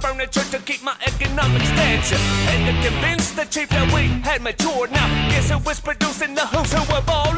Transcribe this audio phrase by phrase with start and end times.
[0.00, 1.62] furniture to keep my economic.
[1.62, 4.90] And to convince the chief that we had matured.
[4.90, 7.34] Now, guess was producing the who's who of all?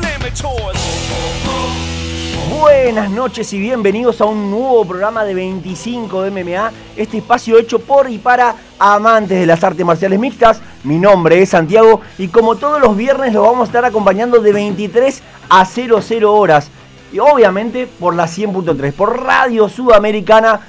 [2.51, 7.79] Buenas noches y bienvenidos a un nuevo programa de 25 de MMA, este espacio hecho
[7.79, 10.61] por y para amantes de las artes marciales mixtas.
[10.83, 14.53] Mi nombre es Santiago y como todos los viernes lo vamos a estar acompañando de
[14.53, 16.71] 23 a 00 horas.
[17.13, 20.61] Y obviamente por la 100.3, por Radio Sudamericana,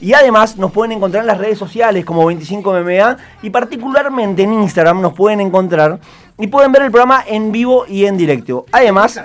[0.00, 5.00] Y además nos pueden encontrar en las redes sociales como 25MMA y particularmente en Instagram
[5.00, 5.98] nos pueden encontrar
[6.38, 8.66] y pueden ver el programa en vivo y en directo.
[8.72, 9.20] Además,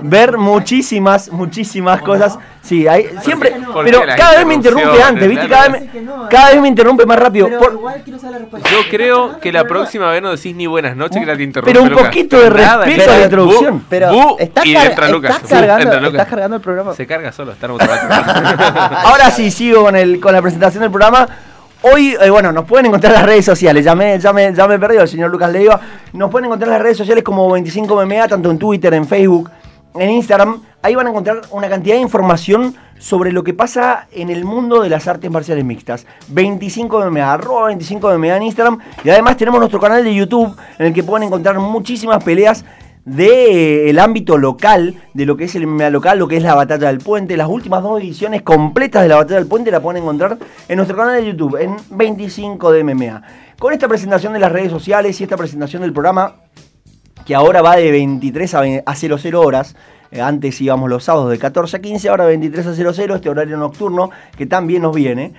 [0.00, 2.38] ver muchísimas, muchísimas cosas.
[2.62, 5.46] Sí, hay, siempre, ¿Por pero cada vez me interrumpe antes, ¿viste?
[5.48, 5.72] Claro.
[5.72, 7.46] Cada vez, me- cada vez me interrumpe más rápido.
[7.48, 8.70] Pero Por- igual quiero saber la respuesta.
[8.70, 11.72] Yo creo que la próxima vez no decís ni buenas noches que la te interrumpe
[11.72, 12.06] pero un Lucas.
[12.06, 13.80] poquito de respeto a la introducción.
[13.80, 15.30] Bu- Pero bu- estás, y car- entra Lucas.
[15.36, 16.12] estás Bu- cargando, entra Lucas.
[16.14, 16.94] estás cargando el programa.
[16.94, 18.12] Se carga solo, está en automático.
[19.08, 21.28] Ahora sí, sigo con, el, con la presentación del programa.
[21.84, 23.84] Hoy, eh, bueno, nos pueden encontrar en las redes sociales.
[23.84, 25.80] Ya me, ya me, el señor Lucas Leiva.
[26.12, 29.50] Nos pueden encontrar en las redes sociales como 25MMA, tanto en Twitter, en Facebook,
[29.94, 30.62] en Instagram.
[30.80, 34.80] Ahí van a encontrar una cantidad de información sobre lo que pasa en el mundo
[34.80, 36.06] de las artes marciales mixtas.
[36.32, 38.78] 25MMA, arroba 25MMA en Instagram.
[39.02, 42.64] Y además tenemos nuestro canal de YouTube en el que pueden encontrar muchísimas peleas
[43.04, 46.86] del ámbito local, de lo que es el MMA local, lo que es la batalla
[46.88, 47.36] del puente.
[47.36, 50.96] Las últimas dos ediciones completas de la batalla del puente la pueden encontrar en nuestro
[50.96, 53.22] canal de YouTube, en 25 de MMA.
[53.58, 56.36] Con esta presentación de las redes sociales y esta presentación del programa,
[57.26, 59.74] que ahora va de 23 a, ve- a 00 horas.
[60.10, 63.56] Eh, Antes íbamos los sábados de 14 a 15, ahora 23 a 00, este horario
[63.56, 65.32] nocturno que también nos viene.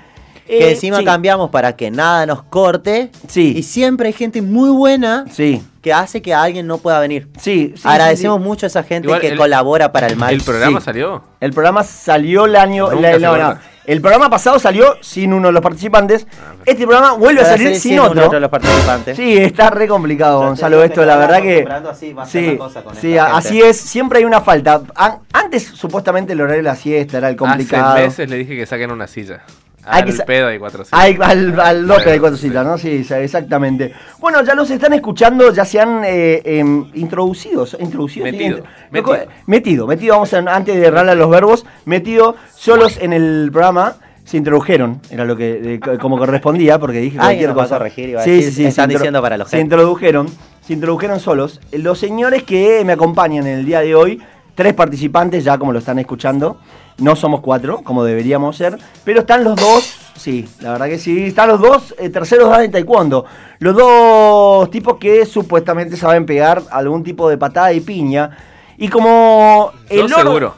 [0.48, 3.10] Que Eh, encima sí, cambiamos para que nada nos corte.
[3.28, 3.54] Sí.
[3.58, 7.28] Y siempre hay gente muy buena Sí, que hace que alguien no pueda venir.
[7.38, 7.82] sí, sí.
[7.84, 8.48] Agradecemos sí, sí.
[8.48, 10.34] mucho a esa gente Igual que el- colabora para el mal.
[10.34, 10.86] ¿El programa Sí.
[10.86, 11.24] salió?
[11.42, 12.90] El programa salió el año.
[12.94, 13.60] La- no, no.
[13.86, 16.26] El programa pasado salió sin uno de los participantes.
[16.32, 18.30] Ah, Este programa vuelve a salir sin uno otro.
[18.30, 19.18] de los participantes.
[19.18, 21.52] Sí, está re complicado, Gonzalo, esto, la verdad que.
[21.56, 24.40] acostumbrando, así va a ser Sí, la cosa con sí, así es, siempre hay una
[24.40, 24.82] falta.
[24.96, 27.90] An- antes, supuestamente, el horario de la siesta era el complicado.
[27.92, 29.42] Hace meses le dije que saquen una silla.
[29.86, 31.00] Hay Al que sa- pedo hay cuatro sillas.
[31.00, 32.48] Ay, al, al dope de Bueno, cuatro sí.
[32.48, 32.78] citas, ¿no?
[32.78, 33.94] Sí, sí, exactamente.
[34.20, 36.86] Bueno, ya los están escuchando, ya se han eh, em.
[36.94, 37.72] ¿Introducidos?
[37.72, 38.62] sí, Metido,
[38.92, 39.18] metido.
[39.48, 43.96] metido, metido, vamos a, antes de errarle a los verbos, metido solos en el programa.
[44.24, 47.66] Se introdujeron, era lo que de- como correspondía, porque dije cualquier Alguien nos va a
[47.66, 47.78] cosa.
[47.80, 50.28] corregir a decir, están se intro- diciendo para los Se introdujeron,
[50.62, 51.60] se introdujeron solos.
[51.74, 54.22] Los señores que me acompañan en el día de hoy,
[54.56, 56.58] tres participantes, ya como lo están escuchando,
[56.98, 61.26] no somos cuatro, como deberíamos ser, pero están los dos, sí, la verdad que sí,
[61.26, 63.26] están los dos eh, terceros dan en taekwondo.
[63.60, 68.38] Los dos tipos que supuestamente saben pegar algún tipo de patada y piña.
[68.78, 70.56] Y como Yo el or- seguro.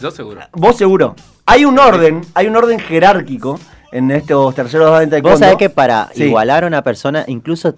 [0.00, 0.40] Yo seguro.
[0.52, 1.14] Vos seguro.
[1.46, 3.58] Hay un orden, hay un orden jerárquico
[3.92, 5.30] en estos terceros dan en taekwondo.
[5.34, 6.24] Vos sabés que para Sí.
[6.24, 7.74] igualar a una persona, incluso,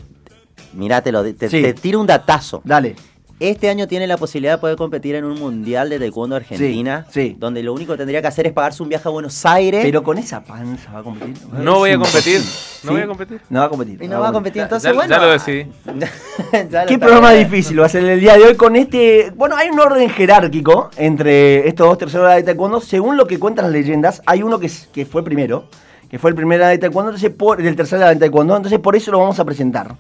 [0.73, 1.61] mirátelo, te, Sí.
[1.63, 2.63] te tiro un datazo.
[2.65, 2.97] Dale.
[3.39, 7.21] Este año tiene la posibilidad de poder competir en un mundial de taekwondo Argentina, Sí,
[7.33, 7.37] sí.
[7.39, 9.85] donde lo único que tendría que hacer es pagarse un viaje a Buenos Aires.
[9.85, 11.37] Pero con esa panza va a competir.
[11.53, 12.41] No voy a competir.
[12.83, 13.41] No voy a competir.
[13.51, 14.03] No va a competir.
[14.03, 15.11] y no va a competir, entonces ya, bueno.
[15.15, 15.67] ya lo decidí.
[16.71, 17.45] ya lo Qué programa bien.
[17.51, 19.31] difícil va a ser el día de hoy con este.
[19.37, 22.81] Bueno, hay un orden jerárquico entre estos dos terceros de taekwondo.
[22.81, 25.69] Según lo que cuentan las leyendas, hay uno que, es- que fue primero,
[26.09, 29.11] que fue el primer de taekwondo, entonces por, del tercer de taekwondo, entonces por eso
[29.13, 29.95] lo vamos a presentar.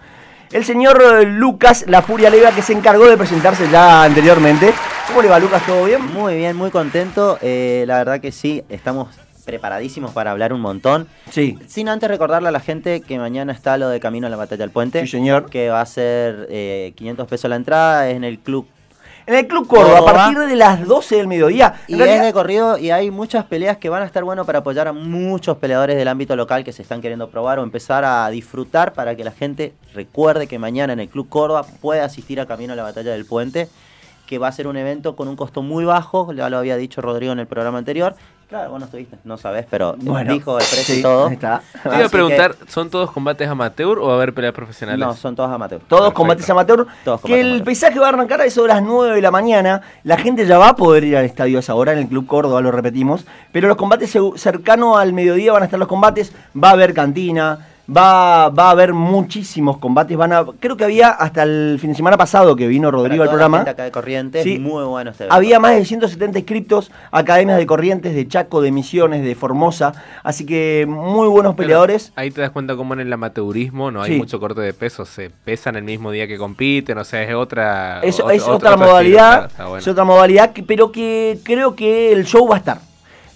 [0.52, 4.72] El señor eh, Lucas La Furia Leiva, que se encargó de presentarse ya anteriormente.
[5.08, 5.64] ¿Cómo le va, Lucas?
[5.66, 6.04] ¿Todo bien?
[6.12, 7.38] Muy bien, muy contento.
[7.42, 9.08] Eh, la verdad que sí, estamos
[9.44, 11.08] preparadísimos para hablar un montón.
[11.30, 11.58] Sí.
[11.66, 14.60] Sin antes recordarle a la gente que mañana está lo de Camino a la Batalla
[14.60, 15.00] del Puente.
[15.00, 15.50] Sí, señor.
[15.50, 18.66] Que va a ser eh, 500 pesos la entrada, es en el club.
[19.26, 21.74] En el Club Córdoba, a partir de las 12 del mediodía.
[21.88, 24.60] Y realidad- es de corrido y hay muchas peleas que van a estar bueno para
[24.60, 28.28] apoyar a muchos peleadores del ámbito local que se están queriendo probar o empezar a
[28.30, 32.46] disfrutar para que la gente recuerde que mañana en el Club Córdoba puede asistir a
[32.46, 33.68] Camino a la Batalla del Puente,
[34.28, 37.00] que va a ser un evento con un costo muy bajo, ya lo había dicho
[37.00, 38.14] Rodrigo en el programa anterior.
[38.48, 41.26] Claro, vos no estuviste, no sabés, pero Bueno, dijo el precio sí, y todo.
[41.28, 41.62] está.
[41.82, 45.04] Te iba a preguntar, que- ¿son todos combates amateur o va a haber peleas profesionales?
[45.04, 45.82] No, son todos amateurs.
[45.88, 46.16] Todos Perfecto.
[46.16, 46.86] combates amateur.
[47.04, 47.64] Todos que combates el amateur.
[47.64, 49.82] paisaje va a arrancar a eso de las 9 de la mañana.
[50.04, 52.26] La gente ya va a poder ir al estadio a esa hora, en el Club
[52.28, 53.26] Córdoba, lo repetimos.
[53.50, 56.32] Pero los combates segu- cercano al mediodía van a estar los combates.
[56.56, 57.66] Va a haber cantina.
[57.88, 60.16] Va, va a haber muchísimos combates.
[60.16, 63.28] Van a, creo que había hasta el fin de semana pasado que vino Rodrigo al
[63.28, 63.58] Para toda la programa.
[63.58, 64.58] gente acá de Corrientes, Sí.
[64.58, 65.26] muy bueno este.
[65.30, 69.92] Había más de 170 inscriptos, academias de Corrientes, de Chaco, de Misiones, de Formosa.
[70.24, 72.12] Así que muy buenos Pero peleadores.
[72.16, 74.18] Ahí te das cuenta cómo en el amateurismo no hay Sí.
[74.18, 78.00] mucho corte de peso, se pesan el mismo día que compiten, o sea, es otra
[78.02, 79.78] Es, otro- es otra estilo, modalidad, claro, está bueno.
[79.78, 82.78] es otra modalidad, pero que creo que el show va a estar.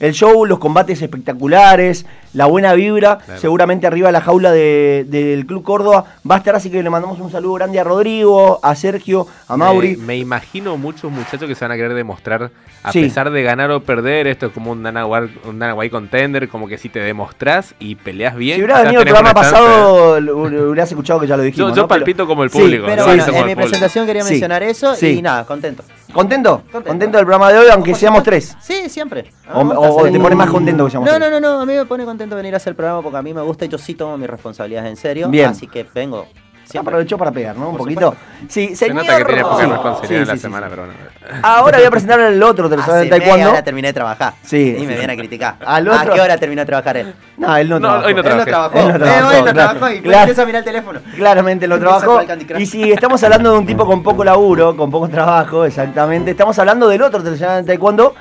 [0.01, 3.19] El show, los combates espectaculares, la buena vibra.
[3.19, 3.41] Claro.
[3.41, 6.91] Seguramente arriba de la jaula de- del Club Córdoba va a estar, así que le
[6.91, 9.97] mandamos un saludo grande a Rodrigo, a Sergio, a Mauri.
[9.97, 12.51] Me, me imagino muchos muchachos que se van a querer demostrar,
[12.83, 13.03] a Sí.
[13.03, 16.49] pesar de ganar o perder, esto es como un Dana White, un Dana White contender,
[16.49, 18.57] como que si te demostrás y peleas bien.
[18.57, 21.71] si hubiera venido el programa pasado, hubieras escuchado que ya lo dijimos.
[21.71, 21.89] Yo, yo ¿no?
[21.89, 22.85] Pero- palpito como el Sí, público.
[22.87, 23.61] Pero bueno, en mi público.
[23.61, 24.31] presentación quería Sí.
[24.31, 25.09] mencionar eso Sí.
[25.19, 25.83] y nada, contento.
[26.13, 26.63] ¿Contento?
[26.71, 26.89] Contento.
[26.89, 28.57] ¿Contento del programa de hoy, aunque seamos tres?
[28.61, 29.31] Sí, siempre.
[29.53, 31.31] O- hacer te pone más contento que seamos No, tres.
[31.31, 33.23] no, no, no, a mí me pone contento venir a hacer el programa porque a
[33.23, 35.29] mí me gusta y yo sí tomo mis responsabilidades en serio.
[35.29, 35.51] Bien.
[35.51, 36.27] Así que vengo.
[36.71, 36.93] Se Siempre.
[36.93, 37.71] aprovechó para pegar, ¿no?
[37.71, 38.15] Un Por poquito.
[38.49, 39.03] Sí, Se señor.
[39.03, 40.71] nota que tiene poca Sí, responsabilidad sí, en la semana, sí.
[40.71, 41.41] pero bueno.
[41.43, 43.51] Ahora voy a presentar el otro tercero Hace de taekwondo.
[43.51, 44.35] hora terminé de trabajar.
[44.45, 44.77] Sí.
[44.79, 45.57] Y me viene a criticar.
[45.67, 47.13] Al ¿A qué hora terminó de trabajar él?
[47.39, 48.07] No, él no, No, trabajó.
[48.07, 48.79] hoy no Él no trabajó.
[48.79, 49.53] Él no Eh, trabajó, hoy no claro.
[49.53, 50.19] trabajó y Claro.
[50.21, 51.01] empieza a mirar el teléfono.
[51.17, 52.21] Claramente lo trabajó.
[52.57, 56.57] Y si estamos hablando de un tipo con poco laburo, con poco trabajo, exactamente, estamos
[56.61, 58.15] hablando del otro tercero de taekwondo.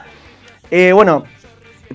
[0.72, 1.24] Eh, bueno,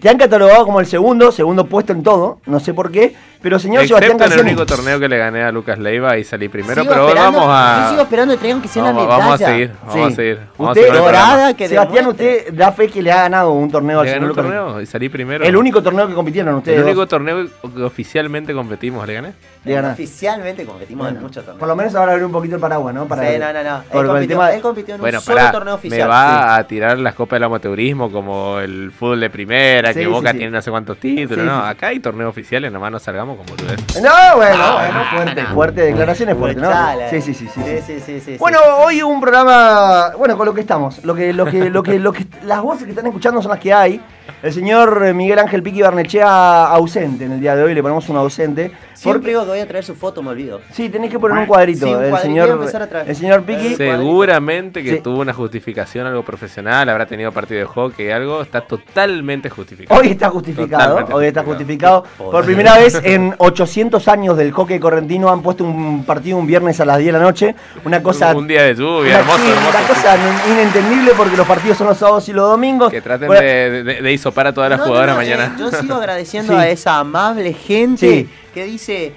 [0.00, 3.14] te han catalogado como el segundo, segundo puesto en todo, no sé por qué,
[3.44, 6.24] pero señor Sebastián Excepto en el único torneo que le gané a Lucas Leiva y
[6.24, 7.82] salí primero, Sigo pero vamos a.
[7.82, 9.16] Yo sigo esperando que traigan que sea una medalla.
[9.18, 10.00] vamos a seguir, vamos Sí.
[10.02, 10.38] a seguir.
[10.58, 12.38] Vamos Usted, a el dorada, que Sebastián, demuestre.
[12.40, 14.44] usted da fe que le ha ganado un torneo al señor un Lucas.
[14.44, 15.44] torneo y salí primero.
[15.44, 16.78] El único torneo que compitieron ustedes.
[16.78, 17.08] El único dos.
[17.10, 17.46] torneo
[17.76, 19.32] que oficialmente competimos, ¿le gané?
[19.64, 19.78] Le.
[19.80, 21.58] Oficialmente competimos Bueno, en muchos torneos.
[21.58, 23.06] Por lo menos ahora abrir un poquito el paraguas, ¿no?
[23.06, 23.76] Para sí, no, no, no.
[23.78, 26.00] Él por el compitió, tema de- él compitió en Bueno, un solo pará, torneo oficial.
[26.00, 30.32] me va a tirar las copas del amateurismo como el fútbol de primera, que Boca
[30.32, 33.64] tiene no sé cuántos títulos, no, acá hay torneos oficiales, nomás no salgamos como tú
[33.66, 34.02] ves.
[34.02, 36.70] No, bueno, bueno, fuerte, fuerte, declaraciones fuertes, ¿no?
[37.10, 37.48] Sí, sí, sí.
[37.48, 41.32] Sí, sí, sí, sí, Bueno, hoy un programa, bueno, con lo que estamos, lo que,
[41.32, 44.00] lo que, lo que, lo que, las voces que están escuchando son las que hay.
[44.42, 48.08] El señor eh, Miguel Ángel Piqui Barnechea ausente en el día de hoy, le ponemos
[48.08, 48.70] un ausente.
[48.94, 50.60] Siempre Porque, digo que voy a traer su foto, me olvido.
[50.72, 51.84] sí, tenés que poner un cuadrito.
[51.86, 53.08] Sí, un el señor, voy a empezar a traer.
[53.10, 53.68] el señor Piqui.
[53.70, 53.76] Sí.
[53.76, 55.00] Seguramente que Sí.
[55.00, 60.00] tuvo una justificación, algo profesional, habrá tenido partido de hockey, algo, está totalmente justificado.
[60.00, 62.00] Hoy está justificado, Totalmente hoy está justificado.
[62.02, 62.30] justificado.
[62.30, 66.80] Por primera vez en 800 años del hockey correntino han puesto un partido un viernes
[66.80, 67.54] a las 10 de la noche.
[67.84, 70.16] Una cosa un día de lluvia, Una, hermoso, una cosa
[70.50, 72.90] inentendible porque los partidos son los sábados y los domingos.
[72.90, 75.44] Que traten Bueno, de, de, de hisopar a todas las No, no, jugadoras no, mañana.
[75.44, 76.58] eh, yo sigo agradeciendo Sí.
[76.58, 78.28] a esa amable gente Sí.
[78.52, 79.12] que dice,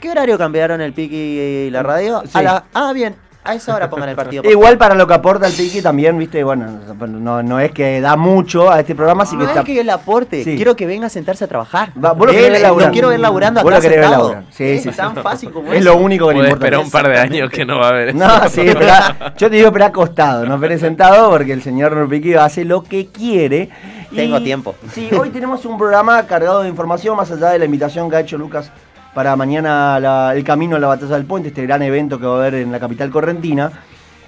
[0.00, 2.22] ¿qué horario cambiaron el pique y la radio?
[2.24, 2.30] Sí.
[2.34, 3.14] A la- ah, bien,
[3.44, 4.42] a esa hora pongan el partido.
[4.44, 6.66] Igual para lo que aporta el Piqui también, viste, bueno,
[7.08, 9.40] no, no es que da mucho a este programa, así favor.
[9.40, 9.60] que No está...
[9.60, 10.54] es que yo le aporte, Sí.
[10.56, 11.90] quiero que venga a sentarse a trabajar.
[11.96, 12.88] Va, vos lo Él, querés ver eh, laburar.
[12.88, 14.38] lo quiero ver laburando Vos acá lo querés ver.
[14.50, 14.96] Sí, Es sí, sí.
[14.96, 15.84] tan fácil como Es eso.
[15.94, 16.64] lo único que le importa.
[16.66, 18.14] esperar un par de años que no va a haber.
[18.14, 22.34] No, sí, espera, yo te digo esperar acostado, no esperé sentado porque el señor Piqui
[22.34, 23.70] hace lo que quiere.
[24.10, 24.74] Y- Tengo tiempo.
[24.92, 28.20] Sí, hoy tenemos un programa cargado de información, más allá de la invitación que ha
[28.20, 28.70] hecho Lucas
[29.14, 32.34] para mañana la- el camino a la batalla del puente, este gran evento que va
[32.34, 33.70] a haber en la capital correntina.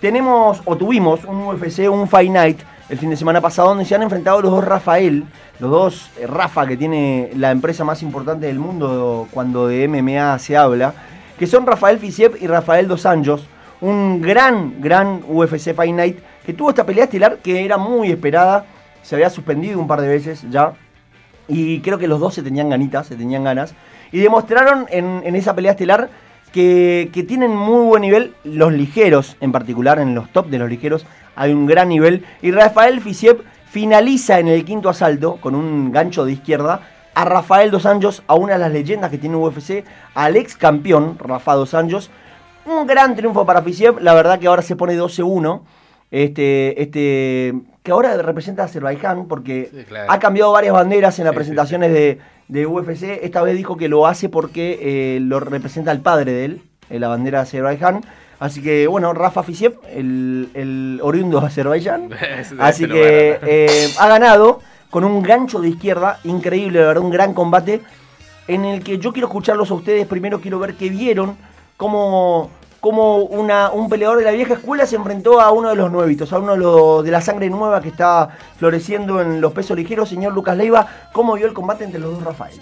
[0.00, 3.94] Tenemos, o tuvimos, un UFC, un Fight Night el fin de semana pasado, donde se
[3.94, 5.24] han enfrentado los dos Rafael,
[5.60, 10.38] los dos eh, Rafa, que tiene la empresa más importante del mundo cuando de MMA
[10.40, 10.92] se habla,
[11.38, 13.44] que son Rafael Fisiev y Rafael Dos Anjos,
[13.80, 18.64] un gran, gran UFC Fight Night, que tuvo esta pelea estelar que era muy esperada,
[19.02, 20.74] se había suspendido un par de veces ya,
[21.48, 23.74] y creo que los dos se tenían ganitas, se tenían ganas.
[24.12, 26.10] Y demostraron en, esa pelea estelar
[26.52, 30.68] que, que tienen muy buen nivel, los ligeros en particular, en los top de los
[30.68, 31.06] ligeros
[31.36, 32.24] hay un gran nivel.
[32.42, 36.82] Y Rafael Fisiev finaliza en el quinto asalto con un gancho de izquierda
[37.14, 41.18] a Rafael Dos Anjos, a una de las leyendas que tiene UFC, al ex campeón
[41.18, 42.10] Rafa Dos Anjos.
[42.66, 45.62] Un gran triunfo para Fisiev, la verdad que ahora se pone 12-1.
[46.10, 50.12] Este, este, que ahora representa a Azerbaiyán porque Sí, claro.
[50.12, 52.18] ha cambiado varias banderas en las Sí, sí, presentaciones De,
[52.48, 53.02] de UFC.
[53.22, 54.78] Esta vez dijo que lo hace porque
[55.16, 58.02] eh, lo representa el padre de él, eh, la bandera de Azerbaiyán.
[58.38, 62.10] Así que bueno, Rafa Fisiev, el, el oriundo de Azerbaiyán.
[62.12, 64.60] Es de Así que eh, ha ganado
[64.90, 67.80] con un gancho de izquierda, increíble, la verdad, un gran combate.
[68.48, 70.06] En el que yo quiero escucharlos a ustedes.
[70.06, 71.36] Primero quiero ver qué vieron,
[71.76, 75.90] cómo, cómo una, un peleador de la vieja escuela se enfrentó a uno de los
[75.92, 79.76] nuevitos, a uno de, los, de la sangre nueva que está floreciendo en los pesos
[79.76, 80.08] ligeros.
[80.08, 82.58] Señor Lucas Leiva, ¿cómo vio el combate entre los dos Rafael?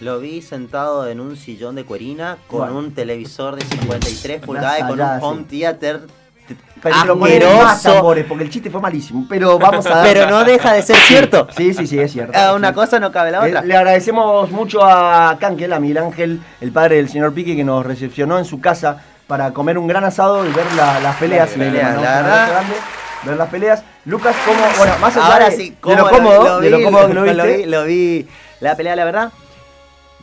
[0.00, 2.78] Lo vi sentado en un sillón de cuerina con Bueno.
[2.78, 6.00] un televisor de 53 pulgadas y con un home theater
[7.22, 9.26] Pero más tambores, porque el chiste fue malísimo.
[9.28, 11.46] Pero vamos a Pero no deja de ser cierto.
[11.56, 12.32] Sí, sí, sí, es cierto.
[12.56, 12.74] Una Sí.
[12.74, 13.62] cosa no cabe la Eh, otra.
[13.62, 17.84] Le agradecemos mucho a Cankel, a Miguel Ángel, el padre del señor Pique, que nos
[17.84, 21.56] recepcionó en su casa para comer un gran asado y ver la- las peleas.
[21.56, 22.48] Mandamos la un verdad.
[22.50, 22.74] grande,
[23.22, 23.84] ver las peleas.
[24.04, 24.58] Lucas, ¿cómo?
[24.76, 26.84] Bueno, más allá Ahora de, sí, de ¿cómo lo cómodo, lo de lo vi?
[26.84, 28.26] cómodo que lo vi, lo vi
[28.58, 29.32] la pelea, la verdad.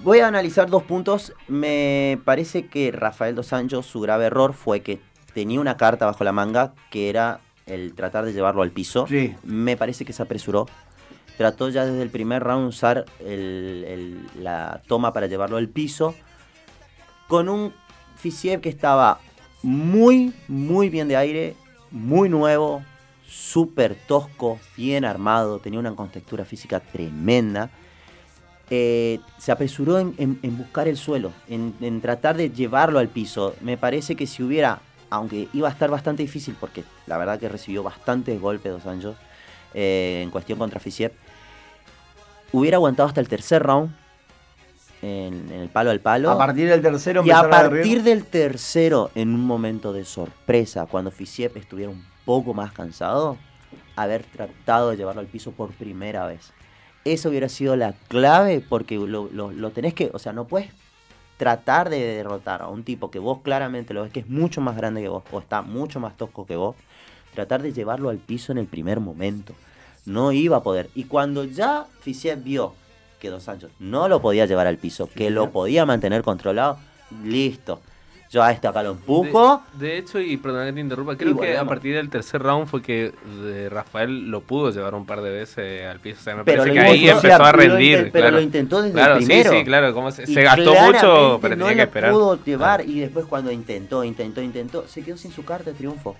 [0.03, 1.31] Voy a analizar dos puntos.
[1.47, 4.99] Me parece que Rafael Dos Anjos, su grave error fue que
[5.33, 9.07] tenía una carta bajo la manga que era el tratar de llevarlo al piso.
[9.07, 9.33] Sí.
[9.43, 10.65] Me parece que se apresuró.
[11.37, 16.15] trató ya desde el primer round usar el- el- la toma para llevarlo al piso,
[17.27, 17.73] con un
[18.17, 19.19] Fisiev que estaba
[19.63, 21.55] muy, muy bien de aire,
[21.91, 22.83] muy nuevo,
[23.27, 27.69] súper tosco, bien armado, tenía una contextura física tremenda.
[28.69, 33.55] Eh, se apresuró en, buscar el suelo, en, tratar de llevarlo al piso.
[33.61, 37.47] Me parece que si hubiera, aunque iba a estar bastante difícil, porque la verdad que
[37.47, 39.15] recibió bastantes golpes dos años
[39.73, 41.13] eh, en cuestión contra Fisiev,
[42.51, 43.93] hubiera aguantado hasta el tercer round
[45.01, 46.31] en, en el palo al palo.
[46.31, 51.11] A partir del tercero Y a partir del tercero, en un momento de sorpresa, cuando
[51.11, 53.37] Fisiev estuviera un poco más cansado,
[53.95, 56.51] haber tratado de llevarlo al piso por primera vez.
[57.05, 60.69] Eso hubiera sido la clave porque lo, lo- lo tenés que, o sea, no puedes
[61.37, 64.75] tratar de derrotar a un tipo que vos claramente lo ves que es mucho más
[64.75, 66.75] grande que vos o está mucho más tosco que vos,
[67.33, 69.53] tratar de llevarlo al piso en el primer momento.
[70.05, 70.89] No iba a poder.
[70.95, 72.73] Y cuando ya Fisiev vio
[73.19, 76.77] que Dos Santos no lo podía llevar al piso, que lo podía mantener controlado,
[77.23, 77.81] listo.
[78.29, 79.61] Yo a este acá lo empujo.
[79.75, 82.67] De, de hecho, y perdón que te interrumpa, creo que a partir del tercer round
[82.67, 86.17] fue que de Rafael lo pudo llevar un par de veces al piso.
[86.19, 88.09] O sea, me Pero parece que ahí empezó a rendir.
[88.11, 88.35] pero claro.
[88.35, 89.51] lo intentó desde el Claro, primero.
[89.51, 89.93] Sí, sí, claro.
[89.93, 92.11] Como se, gastó mucho, pero no tenía que lo esperar.
[92.11, 92.83] pudo llevar Ah.
[92.85, 96.17] y después cuando intentó, intentó, intentó, se quedó sin su carta de triunfo.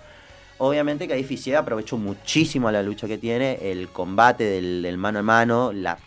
[0.59, 5.19] Obviamente que ahí Fisiev aprovechó muchísimo la lucha que tiene, el combate del, del mano
[5.19, 5.99] a mano, la,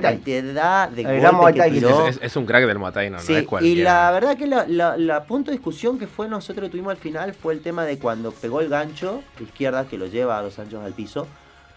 [0.00, 2.06] cantidad de El golpes que tiró.
[2.06, 4.36] Es, es- es un crack del Muay Thai, no, no Sí, es y la verdad
[4.38, 7.60] que la, la- la punto de discusión que fue nosotros tuvimos al final fue el
[7.60, 11.26] tema de cuando pegó el gancho izquierda que lo lleva a dos anchos al piso,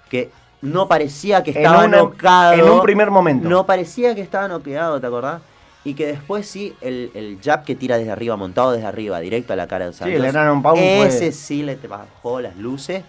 [0.09, 0.29] que
[0.61, 2.53] no parecía que En estaba un- noqueado.
[2.53, 3.49] en un primer momento.
[3.49, 5.41] No parecía que estaba noqueado, ¿te acordás?
[5.85, 9.53] Y que después sí, el, el jab que tira desde arriba, montado desde arriba, directo
[9.53, 13.03] a la cara de Dos Sí, el Pau fue- Ese sí le bajó las luces.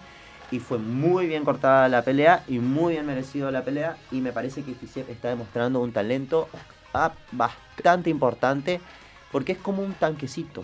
[0.51, 3.97] Y fue muy bien cortada la pelea y muy bien merecido la pelea.
[4.11, 6.47] Y me parece que Fisiev está demostrando un talento
[7.31, 8.79] bastante importante
[9.31, 10.63] porque es como un tanquecito.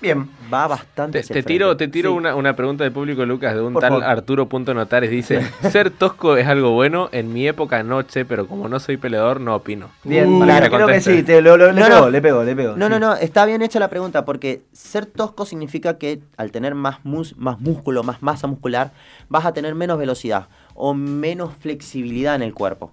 [0.00, 0.30] Bien.
[0.52, 2.16] Va bastante Te, hacia te tiro, te tiro Sí.
[2.16, 4.02] una, una pregunta del público, Lucas, de un Por tal.
[4.04, 5.10] Arturo.notares.
[5.10, 5.40] Dice,
[5.70, 9.56] ser tosco es algo bueno, en mi época noche, pero como no soy peleador, no
[9.56, 9.90] opino.
[10.04, 12.10] Bien, Uh, que que creo que sí, te, lo, lo- le, No, pegó, no.
[12.10, 12.76] le pegó, le pegó.
[12.76, 12.90] No, sí.
[12.92, 17.04] no, no, está bien hecha la pregunta porque ser tosco significa que al tener más,
[17.04, 18.92] mus- más músculo, más masa muscular,
[19.28, 22.92] vas a tener menos velocidad o menos flexibilidad en el cuerpo.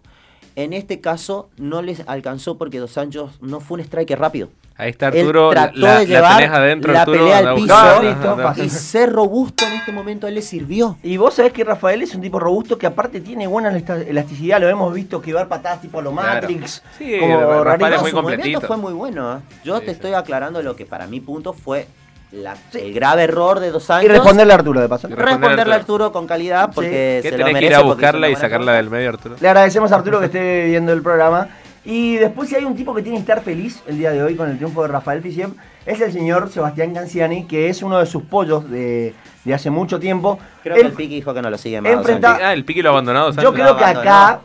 [0.55, 4.49] En este caso no les alcanzó porque Dos Anjos no fue un striker rápido.
[4.77, 7.17] Ahí está Él Arturo, la, trató la- de llevar adentro, la Arturo.
[7.19, 8.35] pelea al piso.
[8.35, 8.63] No.
[8.63, 10.97] Y ser robusto en este momento a él le sirvió.
[11.01, 14.67] Y vos sabés que Rafael es un tipo robusto que aparte tiene buena elasticidad, lo
[14.67, 16.41] hemos visto que dar patadas tipo a lo Claro.
[16.41, 16.83] Matrix.
[16.97, 18.61] Sí, como Rafael es muy su movimiento completito.
[18.67, 19.37] fue muy bueno.
[19.37, 19.39] ¿eh?
[19.63, 19.91] Yo Sí, te sí.
[19.93, 21.87] estoy aclarando lo que para mi punto fue
[22.31, 24.05] la- el grave error de Dos Anjos.
[24.05, 25.07] Y responderle a Arturo de paso.
[25.07, 27.81] Responderle responderle a Arturo con calidad porque ¿Qué se lo tenés que merece ir a
[27.81, 28.77] buscarla y sacarla cosa.
[28.77, 29.35] del medio, Arturo?
[29.39, 31.47] Le agradecemos a Arturo que esté viendo el programa.
[31.87, 34.35] Y después, si hay un tipo que tiene que estar feliz el día de hoy
[34.35, 35.53] con el triunfo de Rafael Fisiem,
[35.85, 39.13] es el señor Sebastián Canciani, que es uno de sus pollos de,
[39.43, 40.39] de hace mucho tiempo.
[40.63, 41.91] Creo que Él- el Piqui dijo que no lo sigue más.
[41.91, 42.39] enfrenta-.
[42.41, 43.31] Ah, el Piqui lo abandonado.
[43.33, 44.39] Yo creo que acá,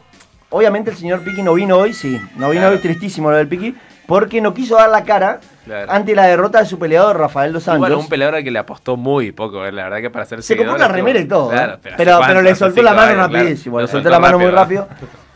[0.50, 2.74] obviamente el señor Piqui no vino hoy, sí, no vino Claro.
[2.76, 3.74] hoy, tristísimo lo del Piqui,
[4.06, 5.92] porque no quiso dar la cara Claro.
[5.92, 7.78] ante la derrota de su peleador Rafael Dos Santos.
[7.78, 10.42] bueno, un peleador al que le apostó muy poco, eh, la verdad que para ser
[10.42, 11.78] Se compró estuvo- remera y todo, Claro, ¿eh?
[11.80, 14.88] pero, pero, ¿hace pero le soltó la mano rapidísimo, le soltó la mano muy rápido.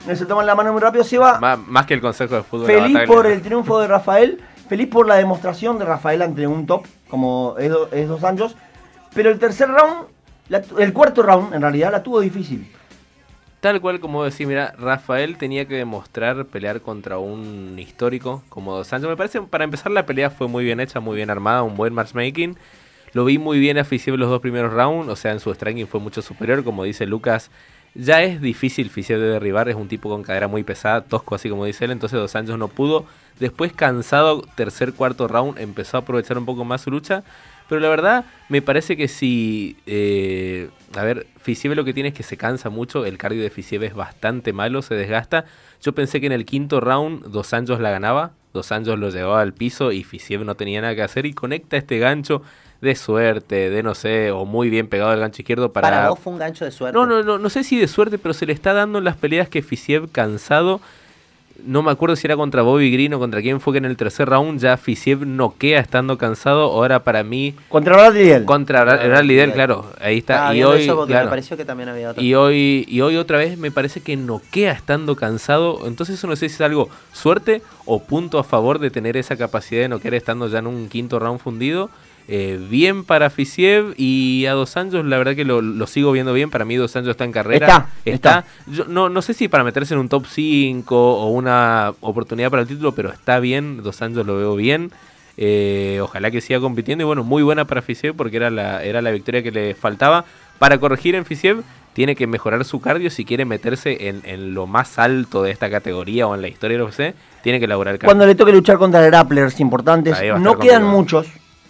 [0.08, 2.66] Le soltó la mano muy rápido, se va Má- Más, que el consejo de fútbol.
[2.66, 6.84] feliz por el triunfo de Rafael, feliz por la demostración de Rafael ante un top,
[7.08, 8.56] como es, do- es Dos Anjos,
[9.14, 10.06] pero el tercer round,
[10.48, 12.70] la el cuarto round en realidad la tuvo difícil.
[13.64, 18.88] Tal cual como decía, mira, Rafael tenía que demostrar pelear contra un histórico como Dos
[18.88, 19.08] Santos.
[19.08, 21.94] Me parece, para empezar, la pelea fue muy bien hecha, muy bien armada, un buen
[21.94, 22.58] matchmaking.
[23.14, 25.86] Lo vi muy bien a Fisiev los dos primeros rounds, o sea, en su striking
[25.86, 27.50] fue mucho superior, como dice Lucas.
[27.94, 31.48] Ya es difícil Fisiev de derribar, es un tipo con cadera muy pesada, tosco así
[31.48, 33.06] como dice él, entonces Dos Santos no pudo.
[33.40, 37.24] Después, cansado, tercer, cuarto round, empezó a aprovechar un poco más su lucha.
[37.68, 39.76] Pero la verdad, me parece que si.
[39.86, 43.04] eh, a ver, Fisiev lo que tiene es que se cansa mucho.
[43.06, 45.44] El cardio de Fisiev es bastante malo, se desgasta.
[45.80, 48.32] Yo pensé que en el quinto round, Dos Anjos la ganaba.
[48.52, 51.26] Dos Anjos lo llevaba al piso y Fisiev no tenía nada que hacer.
[51.26, 52.42] Y conecta este gancho
[52.80, 55.88] de suerte, de no sé, o muy bien pegado al gancho izquierdo para.
[55.88, 56.96] Para vos fue un gancho de suerte.
[56.96, 59.16] No, no, no, no sé si de suerte, pero se le está dando en las
[59.16, 60.80] peleas que Fisiev cansado.
[61.62, 63.96] No me acuerdo si era contra Bobby Green o contra quién fue que en el
[63.96, 66.64] tercer round ya Fisiev noquea estando cansado.
[66.64, 68.44] Ahora para mí, Contra Bradley Diel.
[68.44, 70.34] contra Bradley claro, ahí está.
[70.34, 72.22] Estaba y hoy, claro, me pareció que también había otro.
[72.22, 75.86] y hoy, y hoy otra vez me parece que noquea estando cansado.
[75.86, 79.36] Entonces eso no sé si es algo suerte o punto a favor de tener esa
[79.36, 81.88] capacidad de noquear estando ya en un quinto round fundido.
[82.26, 86.32] Eh, bien para Fisiev y a Dos Anjos, la verdad que lo, lo sigo viendo
[86.32, 86.50] bien.
[86.50, 87.66] Para mí, Dos Anjos está en carrera.
[87.66, 88.44] Está, está.
[88.66, 92.62] Yo no, no sé si para meterse en un top 5 o una oportunidad para
[92.62, 93.82] el título, pero está bien.
[93.82, 94.90] Dos Anjos lo veo bien.
[95.36, 97.02] Eh, ojalá que siga compitiendo.
[97.02, 100.24] Y bueno, muy buena para Fisiev porque era la, era la victoria que le faltaba.
[100.58, 101.62] Para corregir en Fisiev,
[101.92, 105.68] tiene que mejorar su cardio si quiere meterse en, en lo más alto de esta
[105.68, 107.14] categoría o en la historia del UFC.
[107.42, 108.06] Tiene que elaborar cardio.
[108.06, 111.26] Cuando le toque luchar contra grapplers importantes, no quedan muchos.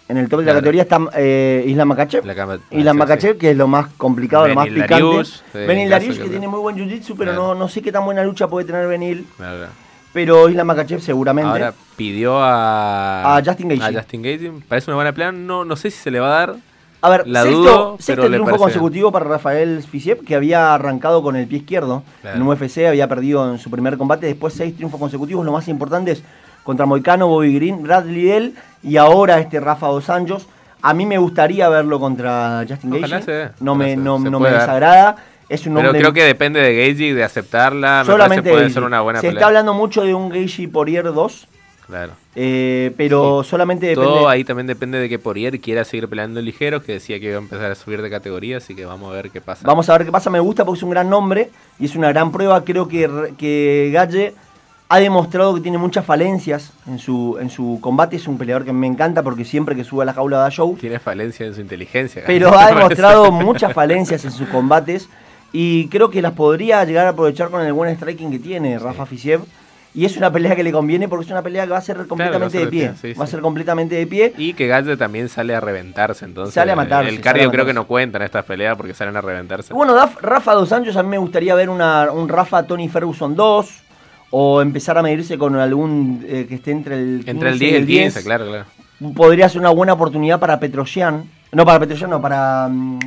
[0.07, 2.27] En el top de la categoría está eh, Islam Makachev.
[2.27, 5.25] La cama- Islam sí, que es lo más complicado, lo más picante.
[5.25, 8.05] Sí, Benil caso que que- tiene muy buen jiu-jitsu, pero no, no sé qué tan
[8.05, 9.27] buena lucha puede tener Benil.
[10.13, 11.51] Pero Islam Makachev seguramente.
[11.51, 13.87] Ahora pidió a, A Justin Gaethje.
[13.87, 14.53] A Justin Gaethje.
[14.69, 15.47] Parece una buena plan.
[15.47, 16.57] No, no sé si se le va a dar.
[17.01, 21.23] A ver, La sexto, dudo, sexto pero triunfo consecutivo para Rafael Fisiev, que había arrancado
[21.23, 22.37] con el pie izquierdo Claro.
[22.37, 26.13] en UFC, había perdido en su primer combate, después seis triunfos consecutivos, lo más importante
[26.13, 26.23] es
[26.65, 30.47] contra Moicano, Bobby Green, Bradley Dell y ahora este Rafa Dos Anjos.
[30.83, 35.17] A mí me gustaría verlo contra Justin dé, no me, no, no me desagrada,
[35.49, 38.01] es un Pero creo que depende de Gaethje, de aceptarla.
[38.01, 39.41] Me solamente parece puede ser una buena Se pelea.
[39.41, 41.49] está hablando mucho de un Gaethje Poirier 2,
[41.87, 42.13] Claro.
[42.35, 44.09] eh, pero solamente depende...
[44.11, 47.27] Todo ahí también depende de que Poirier quiera seguir peleando en ligeros, que decía que
[47.27, 49.67] iba a empezar a subir de categoría, así que vamos a ver qué pasa.
[49.67, 50.31] Vamos a ver qué pasa.
[50.31, 52.65] Me gusta porque es un gran nombre y es una gran prueba.
[52.65, 54.35] Creo que, que Galle
[54.89, 58.17] ha demostrado que tiene muchas falencias en su, en su combate.
[58.17, 60.77] Es un peleador que me encanta porque siempre que sube a la jaula da show.
[60.79, 62.23] Tiene falencia en su inteligencia.
[62.27, 65.09] Pero ha demostrado muchas falencias en sus combates
[65.53, 69.07] y creo que las podría llegar a aprovechar con el buen striking que tiene Rafa
[69.07, 69.41] Fisiev.
[69.97, 72.09] Y es una pelea que le conviene porque es una pelea que va a ser
[72.09, 72.83] completamente ser de pie.
[72.83, 73.31] de pie, sí, va a sí.
[73.31, 74.33] ser completamente de pie.
[74.37, 76.53] Y que Galle también sale a reventarse, entonces.
[76.53, 79.21] Sale a matarse, El cardio creo que no cuenta en estas peleas porque salen a
[79.21, 79.73] reventarse.
[79.73, 83.84] Bueno, Rafa Dos Anjos, a mí me gustaría ver una, un Rafa Tony Ferguson 2
[84.31, 87.73] o empezar a medirse con algún eh, que esté entre el 15 Entre el 10
[87.73, 88.65] y el 15, claro, claro.
[89.15, 91.25] Podría ser una buena oportunidad para Petrosian.
[91.53, 92.99] No, para Petrosian, no, para mm,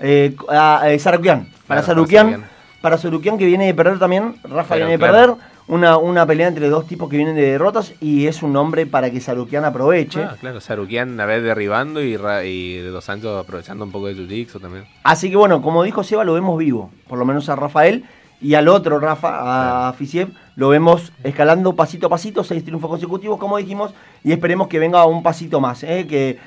[0.00, 1.40] eh, a- eh, Sarukian.
[1.44, 2.26] Para Claro, para Sarukian.
[2.30, 2.50] Sarukian.
[2.80, 4.34] Para Sarukian que viene de perder también.
[4.42, 5.12] Rafa Pero, viene de claro.
[5.36, 5.52] perder.
[5.68, 9.10] Una, una pelea entre dos tipos que vienen de derrotas y es un nombre para
[9.12, 10.20] que Sarukian aproveche.
[10.22, 12.14] Ah, claro, Sarukian a vez derribando y,
[12.44, 14.84] y de Dos Santos aprovechando un poco de Jiu-Jitsu también.
[15.04, 16.90] Así que bueno, como dijo Seba, lo vemos vivo.
[17.06, 18.04] Por lo menos a Rafael.
[18.40, 23.38] Y al otro, Rafa, a Fisiev, lo vemos escalando pasito a pasito, seis triunfos consecutivos,
[23.38, 25.82] como dijimos, y esperemos que venga un pasito más.
[25.82, 26.06] ¿eh?
[26.06, 26.38] Que,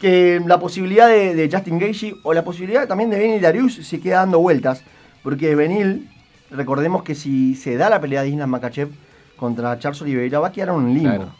[0.00, 4.00] que la posibilidad de, de Justin Gaethje o la posibilidad también de Benil Darius se
[4.00, 4.82] queda dando vueltas.
[5.22, 6.08] Porque Benil,
[6.50, 8.90] recordemos que si se da la pelea de Islam Makachev
[9.36, 11.08] contra Charles Oliveira, va a quedar en un limbo.
[11.08, 11.34] Claro.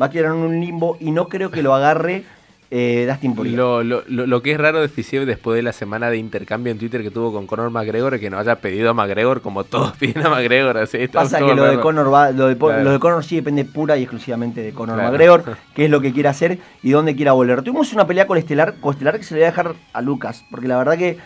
[0.00, 2.24] Va a quedar en un limbo y no creo que lo agarre
[2.74, 3.58] eh, Dustin Poirier.
[3.58, 6.72] Lo, lo, lo, lo que es raro de Fisiev después de la semana de intercambio
[6.72, 9.64] en Twitter que tuvo con Conor McGregor es que no haya pedido a McGregor como
[9.64, 10.78] todos piden a McGregor.
[10.78, 11.78] Así, Pasa que lo de.
[11.80, 12.82] Conor va, lo de, Claro.
[12.82, 15.10] lo de Conor sí depende pura y exclusivamente de Conor Claro.
[15.10, 17.60] McGregor, qué es lo que quiere hacer y dónde quiera volver.
[17.62, 20.78] Tuvimos una pelea coestelar, coestelar que se le voy a dejar a Lucas, porque la
[20.78, 21.18] verdad que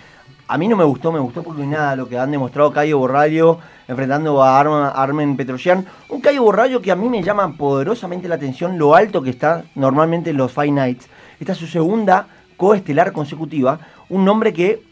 [0.49, 3.59] a mí no me gustó, me gustó porque nada lo que han demostrado Cayo Borrallo
[3.89, 5.87] enfrentando a Arma- Armen Petrosian.
[6.09, 9.63] Un Cayo Borrallo que a mí me llama poderosamente la atención lo alto que está
[9.77, 11.09] normalmente en los Fight Nights.
[11.41, 14.83] Esta es su segunda coestelar consecutiva, un nombre que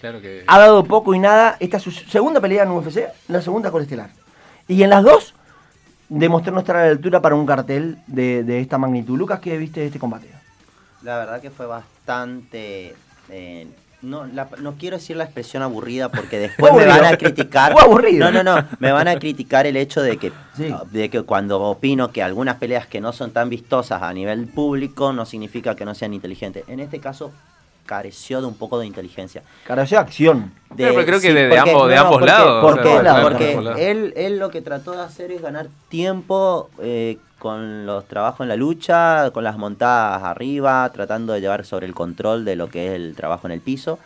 [0.00, 0.44] Claro que.
[0.46, 1.56] ha dado poco y nada.
[1.60, 4.10] Esta es su segunda pelea en UFC, la segunda colestelar.
[4.68, 5.34] Y en las dos
[6.08, 9.16] demostró no estar a la altura para un cartel de, de esta magnitud.
[9.16, 10.28] Lucas, ¿qué viste de este combate?
[11.02, 12.94] La verdad que fue bastante...
[13.28, 13.66] eh,
[14.02, 17.74] no, la- no quiero decir la expresión aburrida porque después me van a criticar.
[18.18, 18.66] No, no, no.
[18.78, 20.74] Me van a criticar el hecho de que, Sí.
[20.90, 25.12] de que cuando opino que algunas peleas que no son tan vistosas a nivel público
[25.12, 26.64] no significa que no sean inteligentes.
[26.68, 27.32] En este caso
[27.86, 29.42] careció de un poco de inteligencia.
[29.66, 30.52] Careció de acción.
[30.74, 33.00] De- Pero creo que sí, de- porque- ambos- de ambos porque- lados, Porque, o sea,
[33.00, 33.80] claro, porque de ambos lados.
[33.80, 38.48] él, él lo que trató de hacer es ganar tiempo eh, con los trabajos en
[38.48, 42.86] la lucha, con las montadas arriba, tratando de llevar sobre el control de lo que
[42.86, 43.98] es el trabajo en el piso.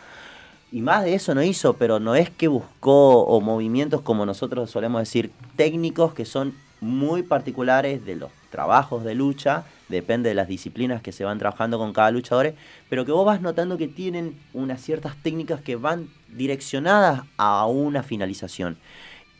[0.73, 4.71] Y más de eso no hizo, pero no es que buscó o movimientos como nosotros
[4.71, 10.49] solemos decir técnicos que son muy particulares de los trabajos de lucha, depende de las
[10.49, 12.55] disciplinas que se van trabajando con cada luchador,
[12.89, 18.03] pero que vos vas notando que tienen unas ciertas técnicas que van direccionadas a una
[18.03, 18.79] finalización.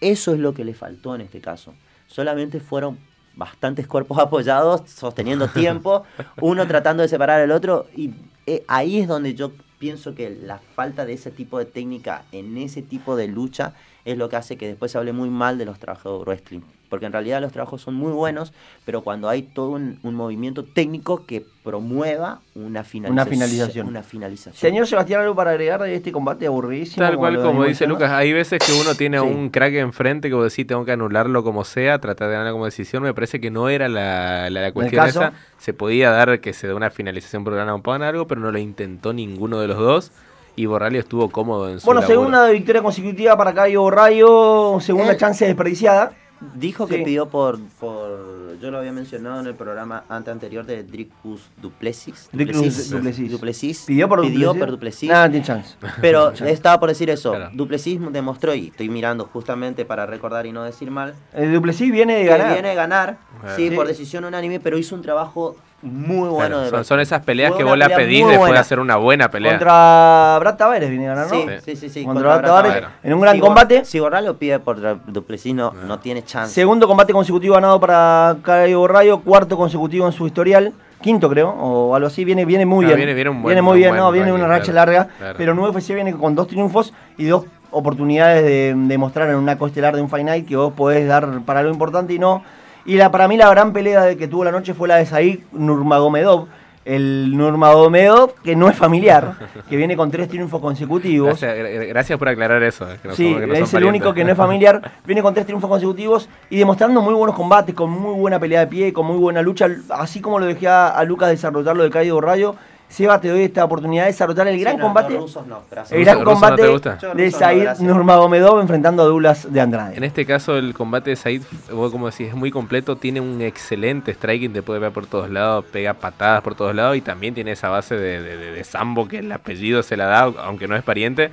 [0.03, 1.73] Eso es lo que le faltó en este caso.
[2.07, 2.99] Solamente fueron
[3.35, 6.05] bastantes cuerpos apoyados, sosteniendo tiempo,
[6.43, 8.11] uno tratando de separar al otro, y
[8.45, 12.59] eh, ahí es donde yo pienso que la falta de ese tipo de técnica en
[12.59, 13.73] ese tipo de lucha
[14.07, 16.61] es lo que hace que después se hable muy mal de los trabajos de wrestling.
[16.89, 18.53] Porque en realidad los trabajos son muy buenos,
[18.85, 23.29] pero cuando hay todo un, un movimiento técnico que promueva una finalización.
[23.29, 23.87] finalización.
[23.89, 24.55] Una finalización.
[24.55, 27.05] Señor Sebastián, ¿algo para agregar de este combate aburridísimo?
[27.05, 27.89] Tal cual como dice?
[27.89, 29.27] Lucas, hay veces que uno tiene a Sí.
[29.27, 32.67] un crack enfrente que vos decís tengo que anularlo como sea, tratar de ganarlo como
[32.67, 35.23] decisión, me parece que no era la, la, la cuestión caso?
[35.23, 35.33] esa.
[35.59, 38.53] Se podía dar que se dé una finalización por ganar un pan algo, pero no
[38.53, 40.13] lo intentó ninguno de los dos
[40.57, 42.19] y Borralio estuvo cómodo en su Bueno, laburo.
[42.21, 45.17] segunda victoria consecutiva para Cayo Rayo, segunda Eh.
[45.17, 46.13] chance desperdiciada.
[46.55, 47.03] Dijo que Sí.
[47.05, 48.59] pidió por, por.
[48.61, 52.29] Yo lo había mencionado en el programa ante anterior de Dricus Duplessis.
[52.33, 53.31] Dricus Duplessis.
[53.31, 53.85] Duplessis.
[53.87, 54.61] ¿Pidió por Pidió Duplessis?
[54.61, 55.09] por Duplessis.
[55.11, 55.77] Nada, tiene chance.
[56.03, 57.31] Pero estaba por decir eso.
[57.33, 57.51] Claro.
[57.55, 62.17] Duplessis demostró, y estoy mirando justamente para recordar y no decir mal, El Duplessis viene
[62.19, 62.53] de ganar.
[62.53, 63.57] viene a ganar, Claro.
[63.57, 63.75] sí, Sí.
[63.75, 66.37] por decisión unánime, pero hizo un trabajo muy bueno.
[66.49, 68.97] Claro, de son, son esas peleas Fue que vos la pedís después de hacer una
[68.97, 69.53] buena pelea.
[69.53, 71.35] Contra Brad Tavares viene a ganar, ¿no?
[71.35, 71.61] Sí, Sí.
[71.65, 72.05] sí, sí, sí.
[72.05, 73.85] Contra contra Brad Tavares, en un gran Si combate.
[73.85, 76.53] Si Borrallo pide por Duplessis, no, no tiene chance.
[76.53, 80.73] Segundo combate consecutivo ganado para Cayo Rayo, cuarto consecutivo en su historial.
[81.01, 82.97] Quinto creo, o algo así, viene, viene muy No, bien.
[82.97, 85.09] viene- viene un buen- muy un bien, buen no, viene una racha claro, larga.
[85.19, 85.35] claro.
[85.37, 89.59] Pero en UFC viene con dos triunfos y dos oportunidades de, de mostrar en una
[89.59, 92.43] costelar de un Night que vos podés dar para lo importante y no.
[92.87, 95.07] Y la, para mí la gran pelea de- que tuvo la noche fue la de
[95.07, 96.47] Said Nurmagomedov.
[96.85, 99.35] El Nurmagomedov, que no es familiar,
[99.69, 101.27] que viene con tres triunfos consecutivos.
[101.41, 102.89] Gracias, gra- gracias por aclarar eso.
[102.89, 104.01] eh, que no Sí, somos- que no son es el parientes.
[104.03, 104.93] único que no es familiar.
[105.05, 108.67] Viene con tres triunfos consecutivos y demostrando muy buenos combates, con muy buena pelea de
[108.69, 109.67] pie, con muy buena lucha.
[109.91, 112.55] Así como lo dejé a, a Lucas desarrollar lo de Caído Rayo,
[112.89, 115.13] Seba, te doy esta oportunidad de desarrollar el Sí, gran no, combate.
[115.13, 115.93] los rusos no, gracias.
[115.93, 116.99] el ¿Ruso- gran ruso no combate te gusta?
[116.99, 117.79] Yo de Said.
[117.81, 119.97] Nurmagomedov enfrentando a Douglas de Andrade.
[119.97, 122.97] En este caso, el combate de Said, como decís, es muy completo.
[122.97, 126.97] Tiene un excelente striking, te puede ver por todos lados, pega patadas por todos lados
[126.97, 130.07] y también tiene esa base de, de, de- de sambo que el apellido se la
[130.07, 131.31] da, aunque no es pariente.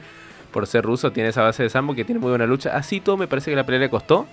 [0.51, 2.75] Por ser ruso, tiene esa base de sambo que tiene muy buena lucha.
[2.75, 4.25] Así todo, me parece que la pelea le costó.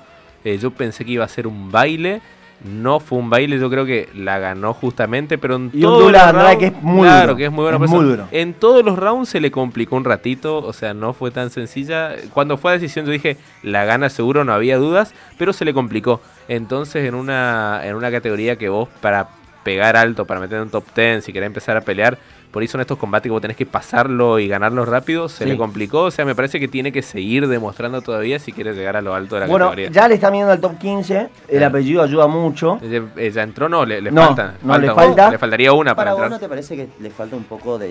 [0.44, 2.22] Eh, yo pensé que iba a ser un baile.
[2.64, 6.22] No fue un baile, yo creo que la ganó justamente, pero en Y todos los
[6.32, 8.28] rounds- que es muy claro, duro, que es muy es muy duro.
[8.30, 12.10] En todos los rounds se le complicó un ratito, o sea, no fue tan sencilla.
[12.34, 15.72] Cuando fue a decisión yo dije, la gana seguro, no había dudas, pero se le
[15.72, 16.20] complicó.
[16.48, 19.28] Entonces, en una, en una categoría que vos para
[19.62, 22.18] pegar alto, para meter en un top 10, si querés empezar a pelear,
[22.50, 25.50] por ahí son estos combates que vos tenés que pasarlo y ganarlo rápido, se Sí.
[25.50, 26.02] le complicó.
[26.04, 29.14] O sea, me parece que tiene que seguir demostrando todavía si quiere llegar a lo
[29.14, 29.90] alto de la Bueno, categoría.
[29.90, 31.66] ya le está viendo al top 15, el Claro.
[31.66, 32.78] apellido ayuda mucho.
[32.80, 34.54] Ya, entró, no, le, le No, falta.
[34.62, 35.30] no, le un- falta.
[35.30, 36.30] Le faltaría una para, Para vos entrar.
[36.32, 37.88] no te parece que le falta un poco de,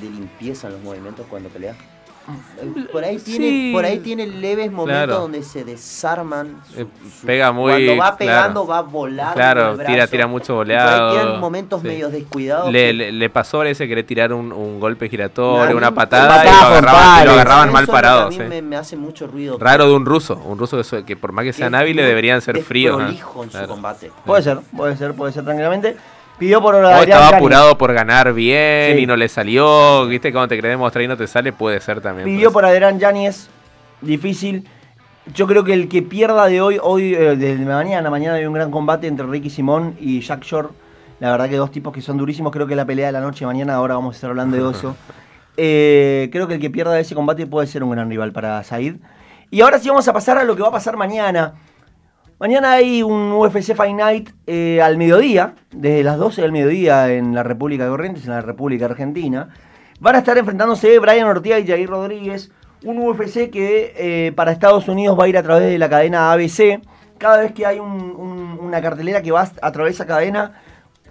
[0.00, 1.74] de limpieza en los movimientos cuando pelea?
[2.92, 3.70] Por ahí tiene, Sí.
[3.74, 5.20] por ahí tiene leves momentos Claro.
[5.22, 6.60] donde se desarman.
[6.72, 6.86] su- Eh,
[7.20, 8.84] su- pega muy- Cuando va pegando claro.
[8.84, 9.34] va volar.
[9.34, 11.88] Claro, tira- tira mucho boleado, Por ahí tienen momentos sí.
[11.88, 12.70] medios descuidados.
[12.72, 16.44] Le, que- le, le pasó a ese querer tirar un, un golpe giratorio, una patada
[16.44, 17.32] y lo agarraban, y lo pares.
[17.32, 18.22] agarraban eso mal parado.
[18.26, 18.42] A mí sí.
[18.42, 19.58] me, me hace mucho ruido.
[19.58, 22.40] Raro de un ruso, un ruso que, que por más que sean es hábiles deberían
[22.40, 22.96] ser fríos.
[23.00, 23.04] ¿eh?
[23.04, 23.68] desprolijo en su Claro.
[23.68, 24.12] combate.
[24.24, 25.96] Puede ser, puede ser, puede ser tranquilamente.
[26.38, 29.02] Pidió por Adrián estaba apurado por ganar bien Sí.
[29.02, 30.06] y no le salió.
[30.06, 32.24] Viste, cuando te querés demostrar y no te sale, puede ser también.
[32.26, 32.52] Pidió pues.
[32.54, 33.48] por Adrián Yáñez,
[34.00, 34.66] difícil.
[35.34, 38.54] Yo creo que el que pierda de hoy, hoy eh, de mañana, mañana hay un
[38.54, 40.68] gran combate entre Ricky Simón y Jack Shore.
[41.20, 42.52] La verdad que dos tipos que son durísimos.
[42.52, 44.96] Creo que la pelea de la noche mañana, ahora vamos a estar hablando de eso.
[45.58, 48.96] Eh, creo que el que pierda ese combate puede ser un gran rival para Said.
[49.50, 51.52] Y ahora sí vamos a pasar a lo que va a pasar mañana.
[52.42, 57.36] Mañana hay un UFC Fight Night eh, al mediodía, desde las 12 del mediodía en
[57.36, 59.50] la República de Corrientes, en la República Argentina.
[60.00, 62.50] Van a estar enfrentándose Brian Ortega y Jair Rodríguez.
[62.82, 66.32] Un UFC que eh, para Estados Unidos va a ir a través de la cadena
[66.32, 66.80] ABC.
[67.16, 70.60] Cada vez que hay un- un- una cartelera que va a través de esa cadena,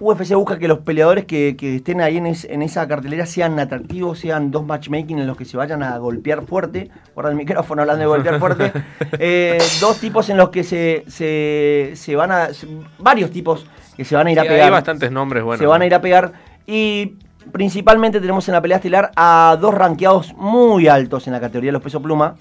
[0.01, 3.59] UFC busca que los peleadores que, que estén ahí en, es- en esa cartelera sean
[3.59, 6.89] atractivos, sean dos matchmaking en los que se vayan a golpear fuerte.
[7.13, 8.73] Guarda el micrófono hablando de golpear fuerte.
[9.19, 12.53] Eh, dos tipos en los que se, se, se van a.
[12.53, 12.67] se-
[12.99, 14.61] varios tipos que se van a ir a pegar.
[14.65, 15.59] hay bastantes nombres buenos.
[15.59, 16.33] se van a ir a pegar.
[16.65, 17.17] Y
[17.51, 21.73] principalmente tenemos en la pelea estelar a dos rankeados muy altos en la categoría de
[21.73, 22.35] los pesos pluma,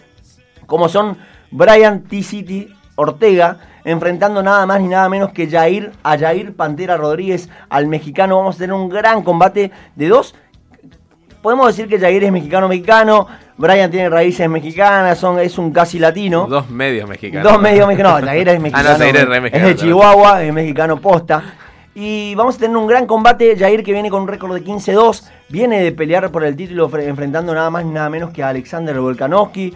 [0.67, 1.17] como son
[1.51, 7.49] Brian T-City Ortega, enfrentando nada más ni nada menos que Jair, a Jair Pantera Rodríguez,
[7.69, 8.37] al mexicano.
[8.39, 10.35] Vamos a tener un gran combate de dos.
[11.43, 16.47] Podemos decir que Jair es mexicano-mexicano, Brian tiene raíces mexicanas, son, es un casi latino.
[16.47, 17.51] Dos medios mexicanos.
[17.51, 18.21] Dos medios mexicanos.
[18.21, 18.89] No, Jair es mexicano.
[18.89, 19.77] Ah, no, Jair es re es mexicano, de.
[19.77, 21.43] Chihuahua, es mexicano posta.
[21.95, 23.57] Y vamos a tener un gran combate.
[23.59, 25.25] Jair que viene con un récord de 15-2.
[25.49, 28.49] Viene de pelear por el título fre- enfrentando nada más ni nada menos que a
[28.49, 29.75] Alexander Volkanovski.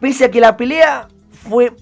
[0.00, 1.06] Pese a que la pelea
[1.48, 1.72] fue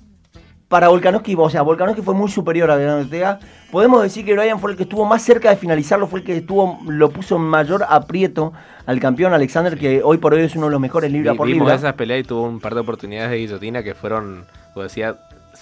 [0.69, 3.39] para Volkanovski, o sea, Volkanovski fue muy superior a Brian Ortega.
[3.73, 6.37] Podemos decir que Brian fue el que estuvo más cerca de finalizarlo, fue el que
[6.37, 8.53] estuvo, lo puso en mayor aprieto
[8.87, 11.47] al campeón Alexander, que hoy por hoy es uno de los mejores libra Vi- por
[11.47, 11.75] Vimos libra.
[11.75, 15.17] esas peleas y tuvo un par de oportunidades de guillotina que fueron, como decía,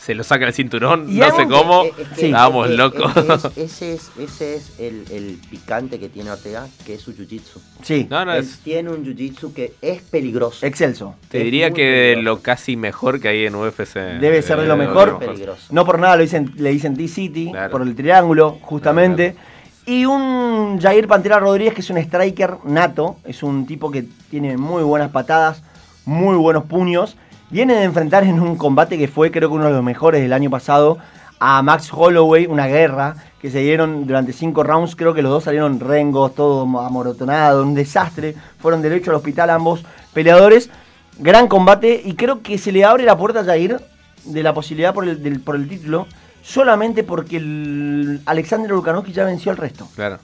[0.06, 2.26] se lo saca el cinturón, Y no sé cómo, Eh, Sí.
[2.26, 3.12] estábamos es que- locos.
[3.56, 7.58] es ese es, ese es el, el picante que tiene Ortega, que es su jiu-jitsu.
[7.82, 10.64] Sí, No, no, Él es- tiene un jiu-jitsu que es peligroso.
[10.64, 11.16] excelso.
[11.28, 12.36] te es diría que peligroso.
[12.36, 13.98] lo casi mejor que hay en UFC.
[14.20, 15.18] Debe ser de lo Eh, mejor.
[15.18, 15.64] Peligroso.
[15.70, 17.72] No por nada lo dicen, le dicen T-City, Claro.
[17.72, 19.34] por el triángulo, justamente.
[19.86, 24.56] Y un Jair Pantera Rodríguez, que es un striker nato, es un tipo que tiene
[24.56, 25.62] muy buenas patadas,
[26.04, 27.16] muy buenos puños.
[27.50, 30.32] Viene de enfrentar en un combate que fue, creo que uno de los mejores del
[30.32, 30.98] año pasado,
[31.38, 34.96] a Max Holloway, una guerra que se dieron durante cinco rounds.
[34.96, 38.34] Creo que los dos salieron rengos, todo amorotonado, un desastre.
[38.58, 40.70] Fueron derecho al hospital ambos peleadores.
[41.18, 43.80] Gran combate y creo que se le abre la puerta a Jair
[44.24, 46.06] de la posibilidad por el, del- por el título
[46.42, 49.88] solamente porque el Alexander Volkanovski ya venció al resto.
[49.94, 50.18] Claro.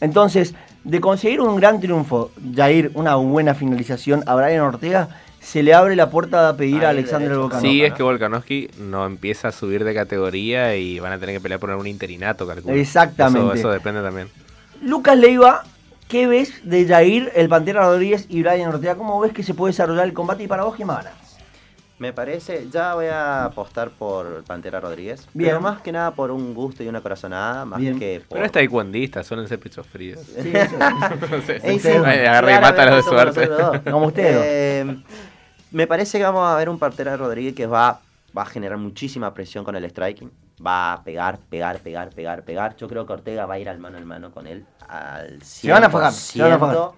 [0.00, 5.08] Entonces, de conseguir un gran triunfo, Jair, una buena finalización a Brian Ortega,
[5.40, 7.36] se le abre la puerta a pedir a Alexander.
[7.36, 7.68] Volkanovski.
[7.68, 11.40] Sí, es que Volkanovski no empieza a subir de categoría y van a tener que
[11.40, 12.74] pelear por un interinato, calculo.
[12.74, 13.38] Exactamente.
[13.38, 14.28] Eso, eso depende también.
[14.82, 15.64] Lucas Leiva,
[16.08, 18.96] ¿qué ves de Jair, el Pantera Rodríguez y Brian Ortega?
[18.96, 20.42] ¿Cómo ves que se puede desarrollar el combate?
[20.42, 21.25] Y para vos, ¿quién va a ganar?
[21.98, 25.26] Me parece, ya voy a apostar por Pantera Rodríguez.
[25.32, 25.50] Bien.
[25.50, 27.98] Pero más que nada por un gusto y una corazonada, más Bien.
[27.98, 28.36] que por...
[28.36, 30.20] Pero es taekwondista, suelen ser pechos fríos.
[30.20, 30.52] Sí, sí.
[31.30, 33.48] No sé, sí, sí, agarra y mata a los de suerte.
[33.90, 34.44] Como ustedes dos.
[34.46, 35.02] Eh,
[35.70, 38.00] me parece que vamos a ver un Pantera Rodríguez que va,
[38.36, 40.30] va a generar muchísima presión con el striking.
[40.64, 42.76] Va a pegar, pegar, pegar, pegar, pegar.
[42.76, 44.66] Yo creo que Ortega va a ir al mano al mano con él.
[44.86, 45.42] Al 100%.
[45.42, 46.90] Se van a fajar, se van a fajar.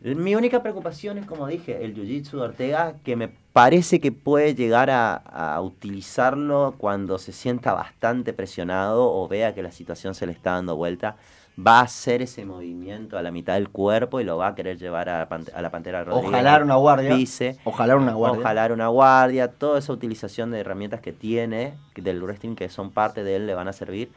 [0.00, 4.54] Mi única preocupación es, como dije, el jiu-jitsu de Ortega, que me parece que puede
[4.54, 10.26] llegar a, a utilizarlo cuando se sienta bastante presionado o vea que la situación se
[10.26, 11.16] le está dando vuelta.
[11.58, 14.76] Va a hacer ese movimiento a la mitad del cuerpo y lo va a querer
[14.76, 15.20] llevar a,
[15.62, 16.28] la Pantera Rodríguez.
[16.28, 17.16] O jalar una guardia.
[17.16, 18.40] Pise, O jalar una guardia.
[18.40, 19.48] o jalar una guardia.
[19.48, 23.54] Toda esa utilización de herramientas que tiene del wrestling que son parte de él le
[23.54, 24.12] van a servir.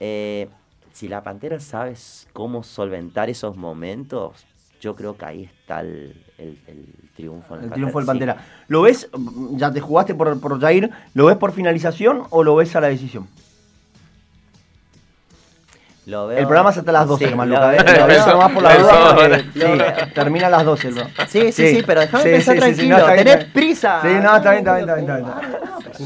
[0.00, 0.48] Eh,
[0.94, 1.96] si la Pantera sabe
[2.32, 4.46] cómo solventar esos momentos,
[4.80, 7.54] yo creo que ahí está el, el- el triunfo.
[7.56, 8.06] El triunfo del sí.
[8.06, 8.36] Pantera.
[8.68, 9.08] ¿Lo ves,
[9.52, 12.88] ya te jugaste por, por Jair, ¿lo ves por finalización o lo ves a la
[12.88, 13.28] decisión?
[16.06, 17.54] Lo veo- El programa es hasta las 12, Sí, hermano.
[17.54, 17.84] lo veo- ¿eh?
[17.98, 19.14] Lo veo- nomás por la duda.
[19.14, 21.26] porque- sí, termina a las 12 el programa.
[21.28, 22.96] Sí, sí, sí, pero déjame Sí, pensar sí, sí, sí, tranquilo.
[22.96, 23.52] no, está bien, tenés está bien.
[23.52, 24.00] prisa.
[24.02, 25.26] Sí, no, está bien, está bien, está bien,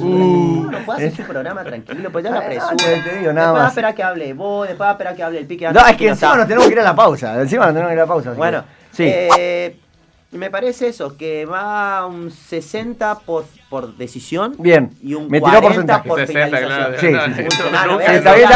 [0.01, 0.69] no.
[0.69, 2.77] Uno puede hacer su programa tranquilo, pues ya la Ah, apresura.
[2.77, 3.69] te- digo, nada después va a más.
[3.73, 5.71] esperar que hable vos, después va a esperar que hable el pique.
[5.71, 7.41] No, es que no encima nos tenemos que ir a la pausa.
[7.41, 8.33] Encima nos tenemos que ir a la pausa.
[8.33, 9.05] Bueno, que- sí.
[9.39, 9.77] eh,
[10.33, 15.61] me parece eso, que va un 60 por, por decisión Bien, y un me tiró
[15.61, 16.09] 40 porcentaje.
[16.09, 17.13] por 60, finalización.
[17.13, 17.35] claro.
[17.37, 18.49] Sí, No, no, no, está bien,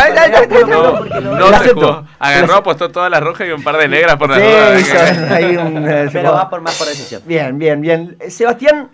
[1.38, 1.80] No se acepto.
[1.80, 2.04] jugó.
[2.18, 6.32] Agarró, apostó todas las rojas y un par de negras por la Sí, eh, Pero
[6.32, 7.22] va por más por decisión.
[7.24, 8.16] Bien, bien, bien.
[8.20, 8.88] Eh, Sebastián,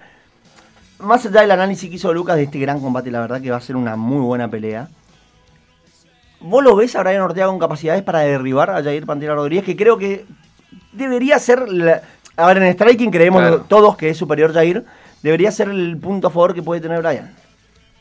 [1.05, 3.57] más allá del análisis que hizo Lucas de este gran combate, la verdad que va
[3.59, 4.89] a ser una muy buena pelea.
[6.41, 9.65] ¿Vos lo ves a Brian Ortega con capacidades para derribar a Jair Pantera Rodríguez?
[9.65, 10.27] Que creo que
[10.93, 11.69] debería ser.
[11.69, 12.03] la-
[12.37, 13.65] A ver, en striking creemos Claro.
[13.69, 14.85] todos que es superior Jair.
[15.23, 17.33] Debería ser el punto a favor que puede tener Brian.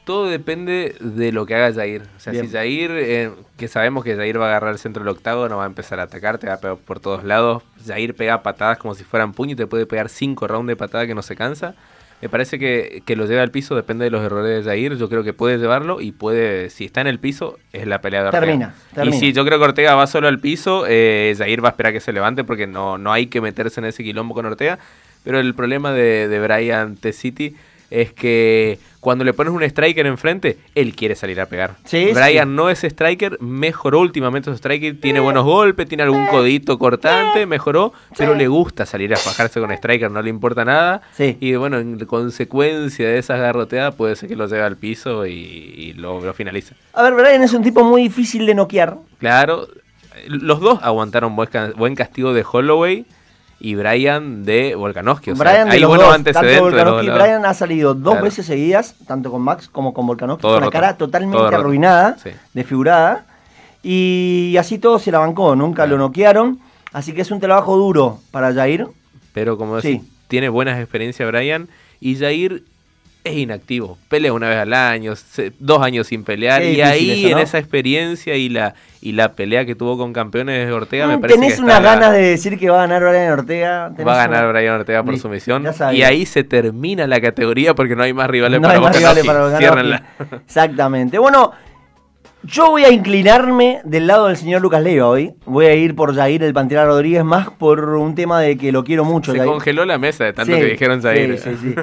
[0.05, 2.01] Todo depende de lo que haga Jair.
[2.17, 2.47] O sea, Bien.
[2.47, 5.63] si Jair, eh, que sabemos que Jair va a agarrar el centro del octágono, va
[5.63, 7.63] a empezar a atacar, te va a pegar por todos lados.
[7.85, 11.05] Jair pega patadas como si fueran puño y te puede pegar cinco rounds de patada
[11.07, 11.75] que no se cansa.
[12.23, 14.95] Me parece que, que lo lleva al piso, depende de los errores de Jair.
[14.95, 18.21] Yo creo que puede llevarlo y puede, si está en el piso, es la pelea
[18.21, 18.45] de Ortega.
[18.45, 19.17] Termina, termina.
[19.17, 21.91] Y si yo creo que Ortega va solo al piso, eh, Jair va a esperar
[21.91, 24.79] que se levante porque no, no hay que meterse en ese quilombo con Ortega.
[25.25, 27.11] Pero el problema de, de Brian T.
[27.11, 27.57] City
[27.93, 31.75] es que cuando le pones un striker enfrente, él quiere salir a pegar.
[31.85, 32.55] Sí, Brian sí.
[32.55, 37.93] no es striker, mejoró últimamente su striker, tiene buenos golpes, tiene algún codito cortante, mejoró,
[38.17, 41.01] pero le gusta salir a fajarse con striker, no le importa nada.
[41.11, 41.37] Sí.
[41.39, 45.31] Y bueno, en consecuencia de esas garroteadas puede ser que lo lleve al piso y,
[45.31, 46.75] y lo, lo finalice.
[46.93, 48.97] A ver, Brian es un tipo muy difícil de noquear.
[49.19, 49.67] Claro,
[50.27, 53.05] los dos aguantaron buen castigo de Holloway
[53.63, 55.31] y Brian de Volkanovski.
[55.31, 57.23] O sea, Brian de hay los buenos dos, antecedentes tanto de los Volkanovski, dos lados.
[57.23, 58.25] Brian ha salido dos Claro.
[58.25, 62.29] veces seguidas, tanto con Max como con Volkanovski, Todo con la cara totalmente arruinada, Sí.
[62.53, 63.25] desfigurada.
[63.81, 66.59] Y así todo se la bancó, nunca lo noquearon.
[66.91, 68.87] Así que es un trabajo duro para Jair.
[69.33, 70.11] Pero como decís, Sí.
[70.27, 71.67] tiene buenas experiencias Brian
[71.99, 72.63] y Jair
[73.23, 73.97] es inactivo.
[74.09, 76.61] Pelea una vez al año, se- dos años sin pelear.
[76.61, 77.37] Qué y ahí, eso, ¿no?
[77.37, 81.17] en esa experiencia y la, y la pelea que tuvo con campeones de Ortega, me
[81.17, 83.89] Mm, parece Tenés que unas ganas de decir que va a ganar Brian Ortega.
[84.05, 85.63] Va a ganar una- Brian Ortega por sumisión.
[85.63, 88.83] ya Y ahí se termina la categoría porque no hay más rivales No para hay
[88.83, 89.57] más rivales para.
[89.57, 90.03] Ciérrenla.
[90.45, 91.17] Exactamente.
[91.17, 91.51] Bueno,
[92.43, 95.33] yo voy a inclinarme del lado del señor Lucas Leiva hoy.
[95.45, 98.83] Voy a ir por Jair el Pantera Rodríguez más por un tema de que lo
[98.83, 99.31] quiero mucho.
[99.31, 99.49] Se Jair.
[99.49, 101.75] congeló la mesa de tanto Sí, que dijeron sí, sí.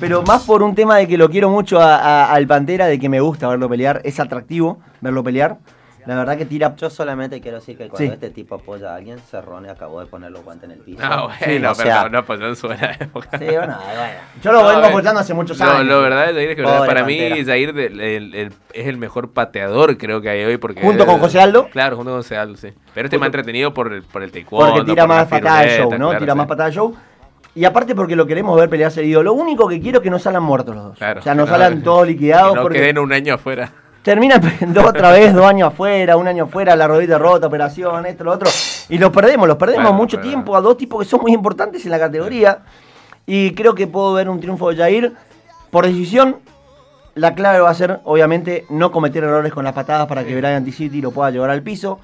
[0.00, 2.98] Pero más por un tema de que lo quiero mucho a- a- al Pantera, de
[2.98, 4.00] que me gusta verlo pelear.
[4.04, 5.58] Es atractivo verlo pelear.
[6.08, 6.74] La verdad que tira.
[6.74, 8.12] Yo solamente quiero decir que cuando Sí.
[8.14, 11.00] este tipo apoya a alguien, Cerrone acabó de poner los guantes en el piso.
[11.02, 13.38] Ah, bueno, Sí, pero o sea, no, no apoyó en su buena época.
[13.38, 14.12] Sí, bueno, bueno.
[14.42, 15.84] Yo lo No, vengo ver, apoyando hace muchos años.
[15.86, 17.34] lo verdad, Jair, es que verdad, Pobre para Pantera.
[17.36, 20.56] mí Jair del- el- el- es el mejor pateador creo que hay hoy.
[20.56, 21.68] porque Junto con José Aldo.
[21.68, 22.68] Claro, junto con José Aldo, sí.
[22.94, 24.72] Pero este Junto- más entretenido por el, por el taekwondo.
[24.76, 26.08] Porque tira por más patada de show, ¿no?
[26.08, 26.38] claro, tira sí.
[26.38, 26.96] más patada de show.
[27.54, 29.22] Y aparte porque lo queremos ver pelear seguido.
[29.22, 30.96] Lo único que quiero es que no salgan muertos los dos.
[30.98, 31.20] Claro.
[31.20, 33.72] o sea, no Que salgan todos liquidados que no porque queden un año afuera.
[34.02, 38.24] Terminan dos otra vez, dos años afuera, un año afuera, la rodilla rota, operación, esto,
[38.24, 38.48] lo otro.
[38.88, 41.90] Y los perdemos, los perdemos mucho tiempo a dos tipos que son muy importantes en
[41.90, 42.60] la categoría.
[43.26, 45.12] Y creo que puedo ver un triunfo de Jair.
[45.70, 46.36] Por decisión,
[47.14, 50.64] la clave va a ser, obviamente, no cometer errores con las patadas para que Brian
[50.64, 51.98] T-City lo pueda llevar al piso.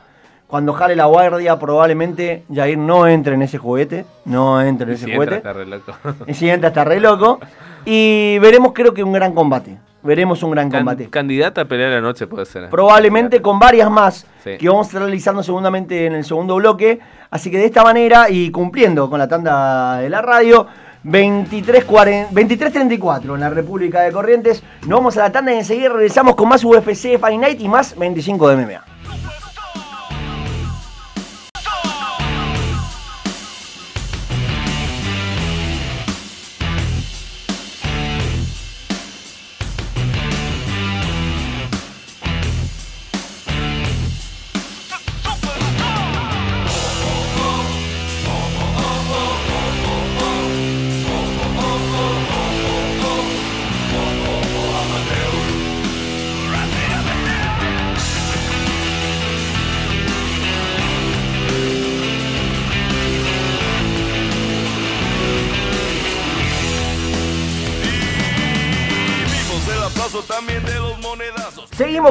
[0.47, 4.05] Cuando jale la guardia, probablemente Jair no entre en ese juguete.
[4.27, 5.37] No entre en ese Si entra, juguete.
[5.37, 5.93] está re loco.
[6.27, 7.41] El siguiente está re loco.
[7.87, 9.79] Y veremos, creo que un gran combate.
[10.05, 11.09] Veremos un gran Can- combate.
[11.11, 12.65] candidata a pelear la noche puede ser.
[12.65, 12.69] ¿eh?
[12.71, 14.59] Probablemente con varias más Sí.
[14.59, 17.01] que vamos a estar realizando segundamente en el segundo bloque.
[17.31, 20.67] Así que de esta manera y cumpliendo con la tanda de la radio,
[21.05, 24.63] 23.40 23.34 en la República de Corrientes.
[24.83, 27.97] Nos vamos a la tanda y enseguida regresamos con más UFC Fight Night y más
[27.99, 28.85] 25 de MMA.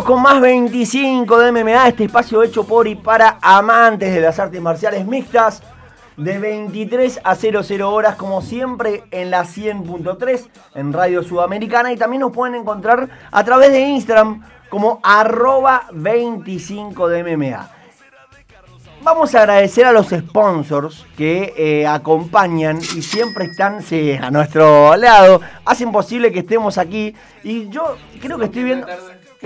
[0.01, 4.60] Con más 25 de MMA, este espacio hecho por y para amantes de las artes
[4.60, 5.62] marciales mixtas.
[6.17, 11.93] De 23 a 00 horas, como siempre, en la 100.3 en Radio Sudamericana.
[11.93, 17.69] Y también nos pueden encontrar a través de Instagram como arroba 25 de MMA.
[19.03, 23.79] Vamos a agradecer a los sponsors que eh, acompañan y siempre están
[24.21, 25.39] a nuestro lado.
[25.65, 27.13] Hacen posible que estemos aquí.
[27.43, 28.88] Y yo creo que estoy viendo,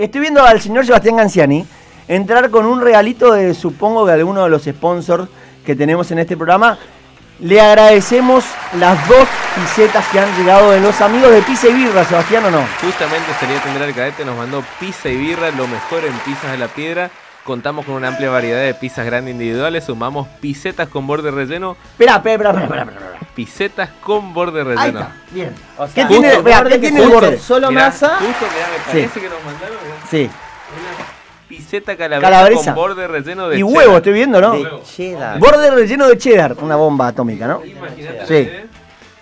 [0.04, 1.66] estoy viendo al señor Sebastián Ganciani
[2.06, 5.28] entrar con un regalito de, supongo, de alguno de los sponsors
[5.66, 6.78] que tenemos en este programa.
[7.40, 8.44] Le agradecemos
[8.78, 12.50] las dos pisetas que han llegado de los amigos de Pizza y Birra, Sebastián, ¿o
[12.50, 12.64] no?
[12.80, 16.50] Justamente salía a atender al cadete, nos mandó pizza y birra, lo mejor en pizzas
[16.50, 17.10] de la piedra.
[17.48, 22.16] Contamos con una amplia variedad de pizzas grandes individuales, sumamos pisetas con borde relleno, Espera,
[22.16, 22.92] espera, espera, espera,
[23.34, 25.00] pisetas con borde Ahí relleno.
[25.00, 25.54] está, bien.
[25.78, 27.38] O ¿Qué sea, tiene, justo espera, borde ¿qué que tiene el borde?
[27.38, 28.08] Solo Mirá, masa.
[28.18, 30.24] Justo, mirá, me parece que nos mandaron mirá, Sí.
[30.28, 32.64] una piseta calabresa, Calabresa.
[32.66, 33.74] con borde relleno de Y cheddar.
[33.76, 34.52] huevo, estoy viendo, ¿no?
[34.52, 35.38] De cheddar.
[35.38, 37.64] Borde relleno de cheddar, una bomba atómica, ¿no?
[37.64, 38.26] Imagínate,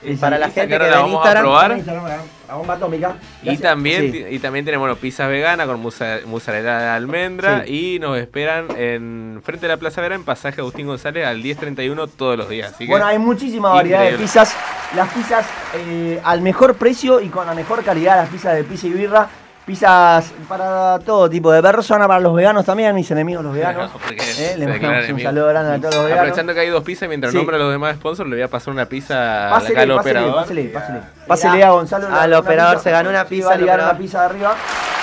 [0.03, 0.17] Sí.
[0.21, 1.45] Para la gente que que ahora ve la en vamos a Instagram.
[1.45, 2.21] probar.
[2.49, 3.17] La bomba atómica.
[3.43, 4.25] Y también, Sí.
[4.31, 9.67] y también tenemos bueno, pizzas veganas con mozzarella de almendra y nos esperan en frente
[9.67, 12.73] de la Plaza Vera en pasaje Agustín González al 1031 todos los días.
[12.73, 14.19] Así que Bueno, hay muchísima variedad Increíble.
[14.19, 14.57] de pizzas.
[14.95, 18.87] Las pizzas eh, al mejor precio y con la mejor calidad, las pizzas de pizza
[18.87, 19.29] y birra.
[19.67, 23.91] Pizzas para todo tipo de persona, para los veganos también, mis enemigos los veganos.
[23.91, 26.21] Porque Eh, se mandamos un saludo grande a todos los veganos.
[26.23, 27.37] Aprovechando que hay dos pizzas, mientras Sí.
[27.39, 29.97] nombra a los demás sponsors, le voy a pasar una pizza Pásele, acá al pásele,
[30.21, 30.35] operador.
[30.37, 31.01] pásele, pásele.
[31.27, 32.07] Pásele a Gonzalo.
[32.15, 32.83] Al operador pizza.
[32.85, 34.55] se ganó una pizza, a al ligar una pizza de arriba.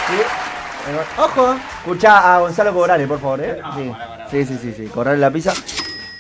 [0.08, 0.16] Sí.
[1.18, 1.56] Ojo.
[1.80, 3.62] Escucha a Gonzalo cobrarle, por favor, ¿eh?
[3.76, 3.92] Sí,
[4.32, 4.86] sí, sí, sí, sí.
[4.88, 5.52] cobrarle la pizza.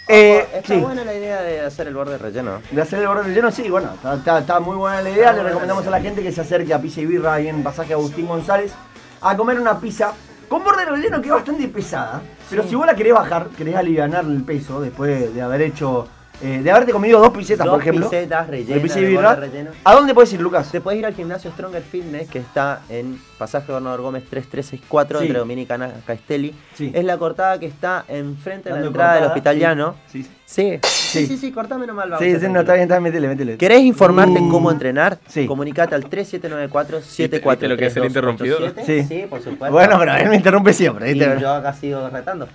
[0.07, 0.79] Eh, Está sí.
[0.81, 2.61] buena la idea de hacer el borde relleno.
[2.71, 5.31] De hacer el borde relleno, sí, bueno, está, está- está muy buena la idea.
[5.33, 7.93] Le recomendamos a la gente que se acerque a Pizza y Birra ahí en Pasaje
[7.93, 8.73] Agustín González
[9.21, 10.11] a comer una pizza
[10.49, 12.21] con borde relleno que es bastante pesada.
[12.49, 16.07] Pero si vos la querés bajar, querés aliviar el peso después de, de haber hecho
[16.43, 18.09] Eh, de haberte comido dos pisetas, Dos por ejemplo.
[18.09, 19.29] pisetas de rellenas, pizza de birra.
[19.35, 19.71] borde relleno.
[19.85, 20.69] ¿A dónde puedes ir, Lucas?
[20.71, 25.25] Te puedes ir al gimnasio Stronger Fitness que está en Pasaje Gobernador Gómez 3364 Sí.
[25.27, 26.53] entre Dominicana y Castelli.
[26.75, 26.91] Sí.
[26.93, 29.61] Es la cortada que está enfrente de la entrada del Hospital sí.
[29.61, 29.95] Llano.
[30.07, 31.27] Sí, Sí, sí, Sí.
[31.27, 33.57] sí, sí, cortame nomás el sí, sí, no, está bien, está bien, métele, métele.
[33.57, 35.17] ¿Querés informarte cómo entrenar?
[35.27, 35.47] Sí.
[35.47, 38.57] Comunicate al 3794 ¿Viste lo que es el interrumpido?
[38.85, 39.03] Sí.
[39.03, 39.71] Sí, por supuesto.
[39.71, 41.09] Bueno, pero él me interrumpe siempre.
[41.09, 41.37] Y ¿viste?
[41.39, 42.47] yo acá sigo retando.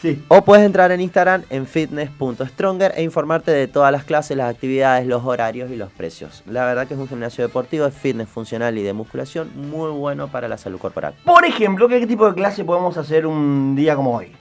[0.00, 0.24] Sí.
[0.28, 5.06] O puedes entrar en Instagram en fitness.stronger e informarte de todas las clases, las actividades,
[5.06, 6.42] los horarios y los precios.
[6.46, 10.28] La verdad que es un gimnasio deportivo de fitness funcional y de musculación muy bueno
[10.28, 11.14] para la salud corporal.
[11.24, 14.32] Por ejemplo, ¿qué tipo de clase podemos hacer un día como hoy?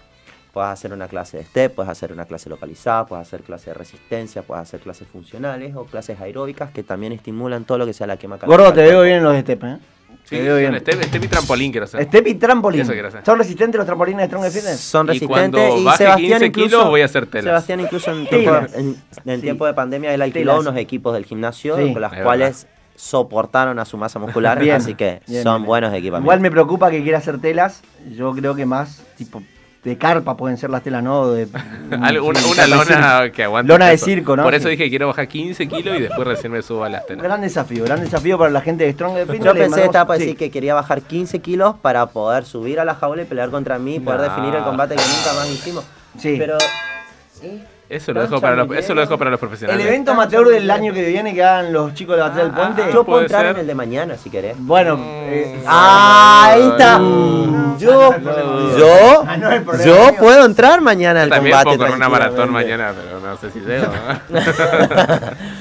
[0.53, 3.75] Puedes hacer una clase de step, puedes hacer una clase localizada, puedes hacer clase de
[3.75, 8.07] resistencia, puedes hacer clases funcionales o clases aeróbicas que también estimulan todo lo que sea
[8.07, 8.63] la quema calórica.
[8.63, 9.77] Gordo, te veo bien en los step, ¿eh?
[10.29, 10.75] Sí, te veo bien.
[10.75, 12.03] Este, este mi trampolín quiero hacer.
[12.03, 12.81] Step y trampolín.
[12.81, 13.25] Eso quiero hacer.
[13.25, 14.79] ¿Son resistentes los trampolines de Strong Fitness?
[14.79, 17.45] Son Y cuando resistentes y, Sebastián 15 incluso, kilos voy a hacer telas.
[17.45, 18.73] Sebastián incluso en tiempo, Telas.
[18.75, 19.41] en, en Sí.
[19.41, 20.67] tiempo de pandemia él alquiló Telas.
[20.67, 21.91] unos equipos del gimnasio Sí.
[21.93, 25.67] con los Es cuales soportaron a su masa muscular, Bien, así que bien, son bien.
[25.67, 26.25] buenos equipamientos.
[26.25, 27.81] Igual me preocupa que quiera hacer telas.
[28.15, 29.41] Yo creo que más tipo
[29.89, 31.31] de carpa pueden ser las telas, ¿no?
[31.31, 31.47] De,
[31.91, 32.09] una,
[32.39, 33.71] sí, lona que aguante.
[33.73, 34.43] Lona de circo, ¿no?
[34.43, 34.71] Por eso Sí.
[34.71, 37.23] dije que quiero bajar 15 kilos y después recién me subo a las telas.
[37.23, 39.43] Gran desafío, gran desafío para la gente de Strong Fitness.
[39.43, 40.25] Yo pensé, estaba para sí.
[40.25, 43.79] decir que quería bajar 15 kilos para poder subir a la jaula y pelear contra
[43.79, 44.23] mí y poder No.
[44.29, 45.83] definir el combate que nunca más hicimos.
[46.17, 46.35] Sí.
[46.37, 46.57] Pero.
[47.43, 47.63] ¿eh?
[47.89, 49.83] Eso lo, dejo para los, eso lo dejo para los El profesionales.
[49.87, 52.81] evento amateur del año que viene que hagan los chicos de Batalla del Ah, Puente.
[52.83, 53.55] ah, Yo puedo puede entrar ser.
[53.55, 54.55] en el de mañana si querés.
[54.59, 55.01] bueno, Mm.
[55.31, 56.99] eh, Ah, ahí está.
[57.79, 58.17] Yo, Ah,
[58.77, 59.37] yo, Ah,
[59.83, 61.65] yo puedo entrar mañana al También combate.
[61.77, 63.87] puedo correr una maratón mañana, pero no sé si llego.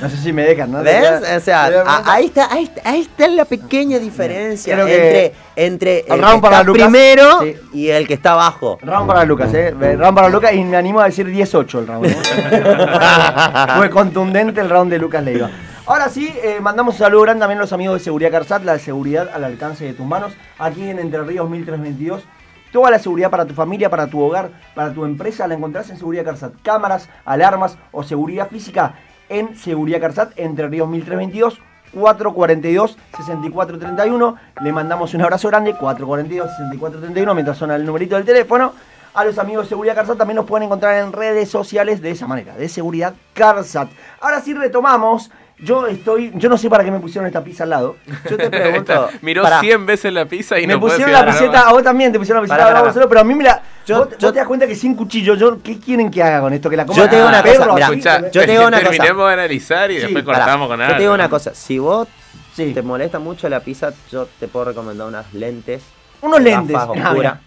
[0.02, 0.82] no sé si me dejan, ¿no?
[0.82, 1.22] ¿Ves?
[1.36, 1.64] O sea,
[2.04, 6.40] ahí está, ahí está, ahí está la pequeña diferencia entre, entre El el round que
[6.42, 6.82] para está Lucas.
[6.88, 7.56] primero Sí.
[7.72, 8.78] y el que está abajo.
[8.82, 9.74] Round para Lucas, ¿eh?
[9.78, 12.17] Round para Lucas y me animo a decir 18 el round.
[13.76, 15.50] Fue contundente el round de Lucas Leiva.
[15.86, 18.78] Ahora sí, eh, mandamos un saludo grande también a los amigos de Seguridad Carsat, la
[18.78, 22.24] seguridad al alcance de tus manos, aquí en Entre Ríos 1322.
[22.72, 25.96] Toda la seguridad para tu familia, para tu hogar, para tu empresa, la encontrás en
[25.96, 26.52] Seguridad Carsat.
[26.62, 28.94] Cámaras, alarmas o seguridad física
[29.30, 31.60] en Seguridad Carsat, Entre Ríos 1322.
[31.94, 34.34] 442-6431.
[34.62, 38.74] Le mandamos un abrazo grande, 442-6431, mientras suena el numerito del teléfono.
[39.18, 42.26] A los amigos de Seguridad Carsat también nos pueden encontrar en redes sociales de esa
[42.28, 43.88] manera, de Seguridad Carsat.
[44.20, 45.30] Ahora sí retomamos.
[45.60, 47.96] Yo estoy, yo no sé para qué me pusieron esta pizza al lado.
[48.30, 49.08] Yo te pregunto.
[49.22, 52.12] Miró pará, 100 veces la pizza y me no pusieron la piseta, a vos también
[52.12, 52.90] te pusieron la piseta, Pará, pará, vamos a pará.
[52.90, 53.60] hacerlo, pero a mí me la.
[53.84, 56.40] Yo- vos, yo- vos te das cuenta que sin cuchillo, yo, ¿qué quieren que haga
[56.42, 56.70] con esto?
[56.70, 58.78] Que la coma Yo te digo una perro, cosa, mirá, que- yo te digo una
[58.78, 58.90] cosa.
[58.92, 60.96] terminemos de analizar y Sí, después cortamos con Yo algo.
[60.96, 62.06] te digo una cosa, si vos
[62.54, 62.72] Sí.
[62.72, 65.82] te molesta mucho la pizza, yo te puedo recomendar unas lentes.
[66.22, 66.72] Unos lentes.
[66.76, 67.14] gafas oscuras.
[67.14, 67.40] mira.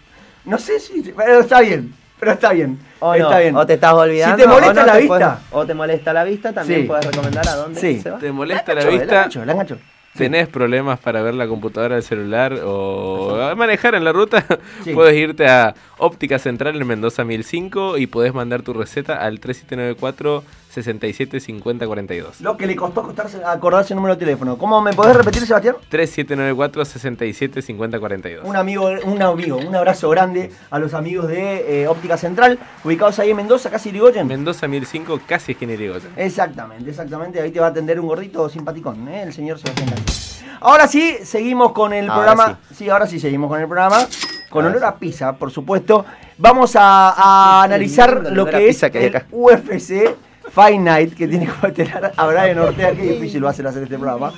[0.44, 1.02] No sé si.
[1.16, 1.94] Pero está bien.
[2.20, 2.78] Pero está bien.
[3.00, 3.56] O, está no, bien.
[3.56, 4.36] o te estás olvidando.
[4.36, 5.16] Si te molesta o no la te vista.
[5.18, 6.86] puedes- o te molesta la vista, también Sí.
[6.86, 8.00] puedes recomendar a dónde Sí.
[8.00, 8.18] se va.
[8.18, 9.04] ¿Te molesta la vista?
[9.04, 9.78] engancho, la engancho.
[10.16, 14.44] ¿Tenés problemas para ver la computadora del celular o manejar en la ruta?
[14.84, 14.92] Sí.
[14.94, 20.44] Puedes irte a Óptica Central en Mendoza 1005 y podés mandar tu receta al 3794
[20.72, 22.40] 67 50 42.
[22.40, 23.06] Lo que le costó
[23.44, 24.56] acordarse el número de teléfono.
[24.56, 25.76] ¿Cómo me podés repetir, Sebastián?
[25.90, 28.46] 3794 67 50 42.
[28.46, 33.18] Un amigo, un amigo, un abrazo grande a los amigos de eh, Óptica Central, ubicados
[33.18, 34.26] ahí en Mendoza, casi Irigoyen.
[34.26, 36.10] Mendoza 1005 casi esquina Irigoyen.
[36.16, 37.42] Exactamente, exactamente.
[37.42, 39.24] Ahí te va a atender un gordito simpaticón, ¿eh?
[39.24, 40.58] el señor Sebastián García.
[40.60, 42.58] Ahora sí, seguimos con el Ahora programa.
[42.74, 42.88] Sí.
[42.88, 44.06] ahora sí seguimos con el programa.
[44.48, 46.04] Con olor a pizza, por supuesto.
[46.38, 49.22] Vamos a, a analizar lo que es que el.
[49.30, 50.14] UFC
[50.52, 52.92] Fight Night, que tiene como estelar a Brian Ortega.
[52.92, 54.32] Qué difícil va a ser hacer este programa.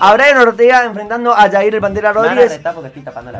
[0.00, 2.60] A Brian Ortega enfrentando a Jair el Pantera Rodríguez.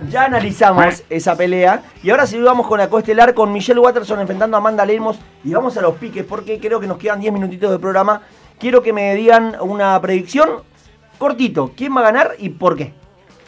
[0.08, 4.56] Ya analizamos esa pelea y ahora sí vamos con la coestelar con Michelle Watterson enfrentando
[4.56, 7.70] a Amanda Lemos y vamos a los piques porque creo que nos quedan 10 minutitos
[7.70, 8.22] de programa.
[8.60, 10.48] Quiero que me digan una predicción
[11.18, 11.72] cortito.
[11.76, 12.92] ¿Quién va a ganar y por qué?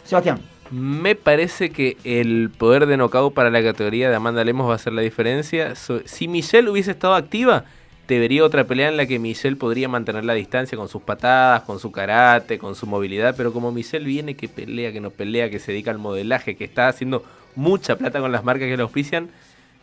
[0.03, 0.41] Sebastián.
[0.71, 4.79] Me parece que el poder de knockout para la categoría de Amanda Lemos va a
[4.79, 5.73] ser la diferencia.
[5.75, 7.63] Si Michelle hubiese estado activa,
[8.05, 11.61] te vería otra pelea en la que Michelle podría mantener la distancia con sus patadas,
[11.63, 13.35] con su karate, con su movilidad.
[13.37, 16.65] Pero como Michelle viene que pelea, que no pelea, que se dedica al modelaje, que
[16.65, 17.23] está haciendo
[17.55, 19.29] mucha plata con las marcas que la auspician,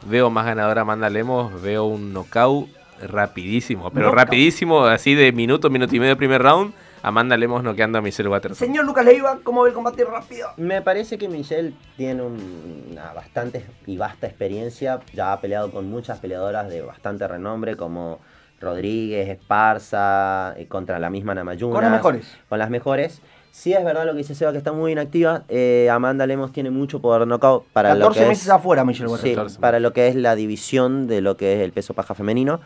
[0.07, 2.68] veo más ganadora Amanda Lemos, veo un knockout
[3.09, 3.91] rapidísimo.
[3.91, 4.25] Pero Knockout.
[4.25, 6.73] rapidísimo, así de minuto, minuto y medio primer round.
[7.03, 8.67] Amanda Lemos noqueando a Michelle Watterson.
[8.67, 10.49] Señor Lucas Leiva, ¿cómo ve el combate rápido?
[10.59, 15.01] Me parece que Michelle tiene un- una bastante y vasta experiencia.
[15.15, 18.19] Ya ha peleado con muchas peleadoras de bastante renombre como
[18.61, 21.73] Rodríguez, Esparza, eh, contra la misma Namayuna.
[21.75, 22.37] Con las mejores.
[22.51, 23.23] Con las mejores.
[23.51, 25.43] Sí es verdad lo que dice Seba, que está muy inactiva.
[25.49, 28.51] Eh, Amanda Lemos tiene mucho poder knockout para lo 14 que meses es...
[28.51, 29.35] afuera, Michelle Sí, Watterson.
[29.37, 32.61] 14 para lo que es la división de lo que es el peso paja femenino.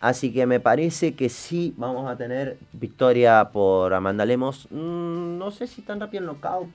[0.00, 4.66] Así que me parece que sí vamos a tener victoria por Amanda Lemos.
[4.70, 6.68] Mm, no sé si tan rápido el knockout.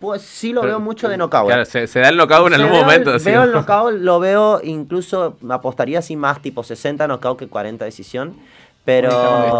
[0.00, 1.46] Pues sí lo Pero, veo mucho de knockout.
[1.46, 1.66] Claro, eh.
[1.66, 3.14] se, se da el knockout en Se algún momento.
[3.14, 3.22] el-.
[3.22, 7.84] Veo el knockout, lo veo incluso, me apostaría así más tipo 60 knockout que 40
[7.84, 8.34] decisión.
[8.84, 9.08] Pero.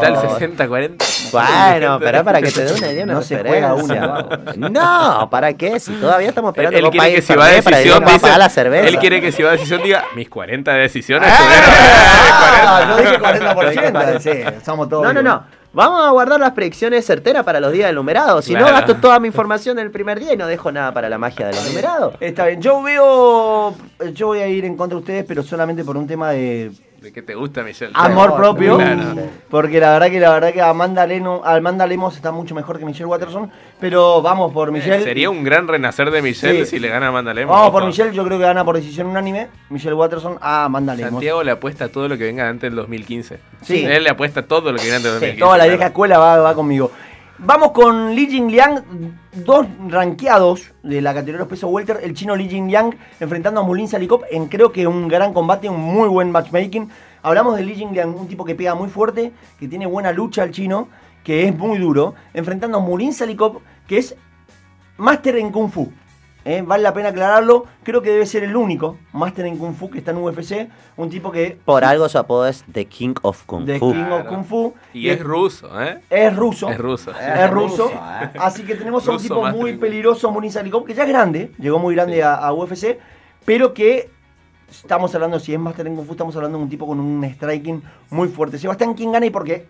[0.02, 1.30] Está el 60-40.
[1.32, 4.28] Bueno, pero para que te dé una idea, No se juega una.
[4.56, 5.80] No, ¿para qué?
[5.80, 8.38] Si todavía estamos Él, esperando él quiere pagues que si va a decisión, a dice-
[8.38, 8.86] la cerveza.
[8.88, 11.28] él quiere que si va a decisión diga mis 40 decisiones.
[11.32, 14.20] Ah, yo dije Yo dije 40%.
[14.20, 15.04] Sí, somos todos.
[15.04, 15.42] No, no, no.
[15.72, 18.40] Vamos a guardar las predicciones certeras para los días del numerado.
[18.42, 21.08] Si no, gasto toda mi información en el primer día y no dejo nada para
[21.08, 22.14] la magia de los numerados.
[22.20, 23.74] Está bien, yo veo.
[24.12, 26.70] Yo voy a ir en contra de ustedes, pero solamente por un tema de
[27.04, 27.92] ¿De qué te gusta, Michelle?
[27.94, 28.78] amor propio.
[28.78, 29.14] Claro.
[29.50, 32.86] Porque la verdad que la verdad que Amanda Leno, Amanda Lemos está mucho mejor que
[32.86, 33.50] Michelle Watterson.
[33.78, 35.04] Pero vamos por Michelle.
[35.04, 36.70] Sería un gran renacer de Michelle Sí.
[36.70, 37.54] si le gana a Amanda Lemos.
[37.54, 37.84] Vamos por.
[37.84, 39.48] Michelle, yo creo que gana por decisión unánime.
[39.68, 41.12] Michelle Watterson a Amanda Lemos.
[41.12, 43.38] Santiago le apuesta todo lo que venga antes del 2015.
[43.60, 43.84] Sí.
[43.84, 45.40] Él le apuesta todo lo que viene antes del Sí, 2015.
[45.44, 46.90] toda la vieja escuela va, va conmigo.
[47.38, 48.84] Vamos con Li Jingliang,
[49.44, 53.64] dos ranqueados de la categoría de los pesos welter, el chino Li Jingliang enfrentando a
[53.64, 56.88] Mulin Salikov en creo que un gran combate, un muy buen matchmaking.
[57.22, 60.52] Hablamos de Li Jingliang, un tipo que pega muy fuerte, que tiene buena lucha el
[60.52, 60.88] chino,
[61.24, 64.14] que es muy duro, enfrentando a Mulin Salikov, que es
[64.96, 65.90] máster en Kung Fu.
[66.44, 66.62] ¿Eh?
[66.66, 69.98] Vale la pena aclararlo, creo que debe ser el único máster en Kung Fu que
[69.98, 71.58] está en UFC, un tipo que...
[71.64, 73.92] Por algo su apodo es The King of Kung de Fu.
[73.92, 74.26] King of.
[74.26, 74.74] Kung Fu.
[74.92, 76.00] Y es ruso, ¿eh?
[76.10, 76.68] Es ruso.
[76.70, 77.10] Es ruso.
[77.12, 77.90] Es ruso.
[77.90, 78.30] ¿eh?
[78.38, 81.78] Así que tenemos a un tipo muy peligroso, Murin Salikov, que ya es grande, llegó
[81.78, 82.20] muy grande Sí.
[82.20, 82.98] a, a UFC,
[83.44, 84.10] pero que
[84.70, 87.24] estamos hablando, si es Master en Kung Fu, estamos hablando de un tipo con un
[87.24, 88.58] striking muy fuerte.
[88.58, 89.66] Sebastián, ¿quién gana y por qué?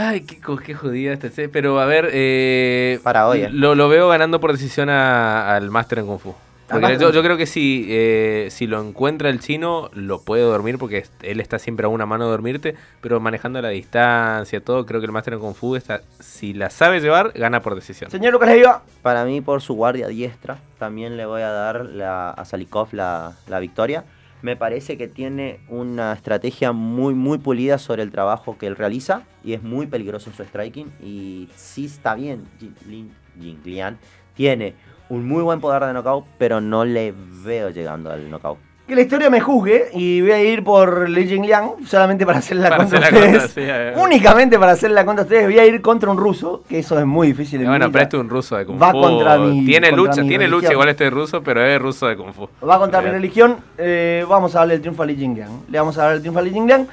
[0.00, 1.48] Ay, qué, qué jodida este.
[1.48, 3.48] Pero a ver, eh, Para hoy, eh.
[3.50, 6.34] lo, lo veo ganando por decisión a- al Master en Kung Fu.
[6.70, 11.06] Porque yo, creo que si, eh, si lo encuentra el chino, lo puede dormir porque
[11.22, 15.06] él está siempre a una mano de dormirte, pero manejando la distancia, todo, creo que
[15.06, 18.10] el Master en Kung Fu, está, si la sabe llevar, gana por decisión.
[18.10, 18.82] Señor Lucas Leiva.
[19.00, 23.32] Para mí, por su guardia diestra, también le voy a dar la- a Salikov la,
[23.48, 24.04] la victoria.
[24.40, 29.22] Me parece que tiene una estrategia muy, muy pulida sobre el trabajo que él realiza
[29.42, 30.92] y es muy peligroso en su striking.
[31.02, 33.10] Y sí está bien, Jin-
[33.40, 33.98] Jinglian
[34.34, 34.74] tiene
[35.08, 37.12] un muy buen poder de knockout, pero no le
[37.44, 38.58] veo llegando al knockout.
[38.88, 42.56] Que la historia me juzgue y voy a ir por Li Jingliang solamente para hacer
[42.56, 43.42] la Para contra hacer la ustedes.
[43.42, 43.94] contra, sí, a ver.
[43.98, 45.44] Únicamente para hacer la contra ustedes.
[45.44, 47.60] Voy a ir contra un ruso, que eso es muy difícil.
[47.60, 49.00] en bueno, pero este es un ruso de Kung Va Fu.
[49.02, 52.16] contra mi- Tiene contra lucha, mi tiene lucha igual este ruso, pero es ruso de
[52.16, 52.48] Kung Fu.
[52.66, 53.56] Va contra mi religión.
[53.76, 55.64] eh, vamos a darle el triunfo a Li Jingliang.
[55.68, 56.86] Le vamos a dar el triunfo a Li Jingliang.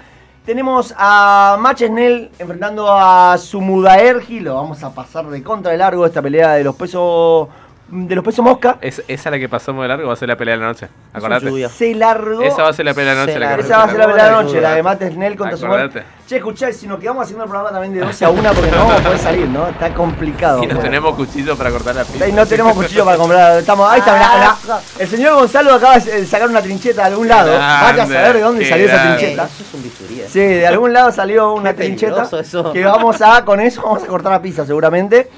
[0.45, 4.41] Tenemos a Mach Snell enfrentando a Sumudaergi.
[4.41, 7.47] Lo vamos a pasar de contra de largo esta pelea de los pesos
[7.87, 8.77] de los pesos mosca.
[8.81, 10.87] Es, esa la que pasamos de largo va a ser la pelea de la noche.
[11.13, 11.69] Acordate.
[11.69, 12.41] Se largó.
[12.41, 13.39] Esa va a ser la pelea de la noche.
[13.39, 13.55] La.
[13.55, 16.03] Esa va a ser la pelea de la noche, la de Matt Snell contra Acordate.
[16.27, 18.77] Che, escuchá, si nos quedamos haciendo el programa también de 12 a 1 porque no
[18.77, 19.67] vamos a poder salir, ¿no?
[19.67, 20.63] Está complicado.
[20.63, 22.27] Y no tenemos cuchillo para cortar la pizza.
[22.27, 23.59] Y no tenemos cuchillo para comprar.
[23.59, 24.79] Estamos, ahí está, mirá, mirá.
[24.97, 27.51] El señor Gonzalo acaba de sacar una trincheta de algún lado.
[27.51, 29.43] Vaya a saber de dónde salió esa trincheta.
[29.45, 30.21] Eso es un bisturí.
[30.21, 30.27] eh.
[30.27, 32.27] Sí, de algún lado salió una Qué trincheta.
[32.41, 32.73] eso.
[32.73, 35.29] Que vamos a, con eso vamos a cortar la pizza seguramente.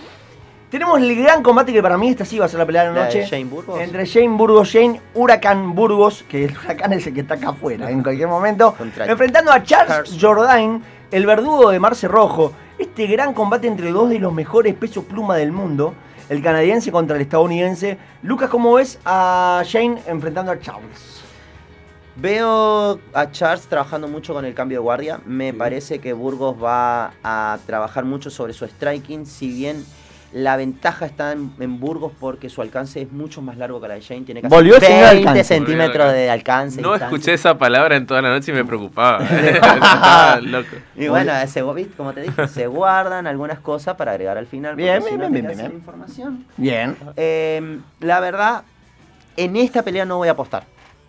[0.69, 2.93] Tenemos el gran combate que para mí esta sí va a ser la pelea de
[2.93, 3.25] la noche.
[3.25, 3.79] Shane Burgos.
[3.79, 7.89] Entre Shane Burgos, Shane Huracán Burgos, que el huracán es el que está acá afuera
[7.89, 8.75] en cualquier momento.
[8.99, 10.17] Enfrentando a Charles, Charles.
[10.19, 12.51] Jourdain, el verdugo de Marce Rojo.
[12.77, 15.93] Este gran combate entre dos de los mejores pesos pluma del mundo.
[16.27, 17.97] El canadiense contra el estadounidense.
[18.21, 21.21] Lucas, ¿cómo ves a Shane enfrentando a Charles?
[22.17, 25.21] Veo a Charles trabajando mucho con el cambio de guardia.
[25.25, 29.25] Me parece que Burgos va a trabajar mucho sobre su striking.
[29.25, 29.85] Si bien
[30.33, 33.93] la ventaja está en, en Burgos porque su alcance es mucho más largo que la
[33.93, 34.21] de Shane.
[34.21, 35.43] Tiene casi Volvió a tener 20 alcance.
[35.43, 36.81] centímetros de alcance.
[36.81, 37.15] No distancia.
[37.15, 39.25] escuché esa palabra en toda la noche y me preocupaba.
[39.25, 40.75] Estaba loco.
[40.95, 41.31] Y bueno,
[41.95, 44.75] como te dije, se guardan algunas cosas para agregar al final.
[44.75, 45.71] Bien, bien, bien, bien, bien.
[45.71, 46.45] información.
[46.57, 46.95] Bien.
[47.15, 48.63] Eh, la verdad,
[49.37, 50.63] en esta pelea no voy a apostar.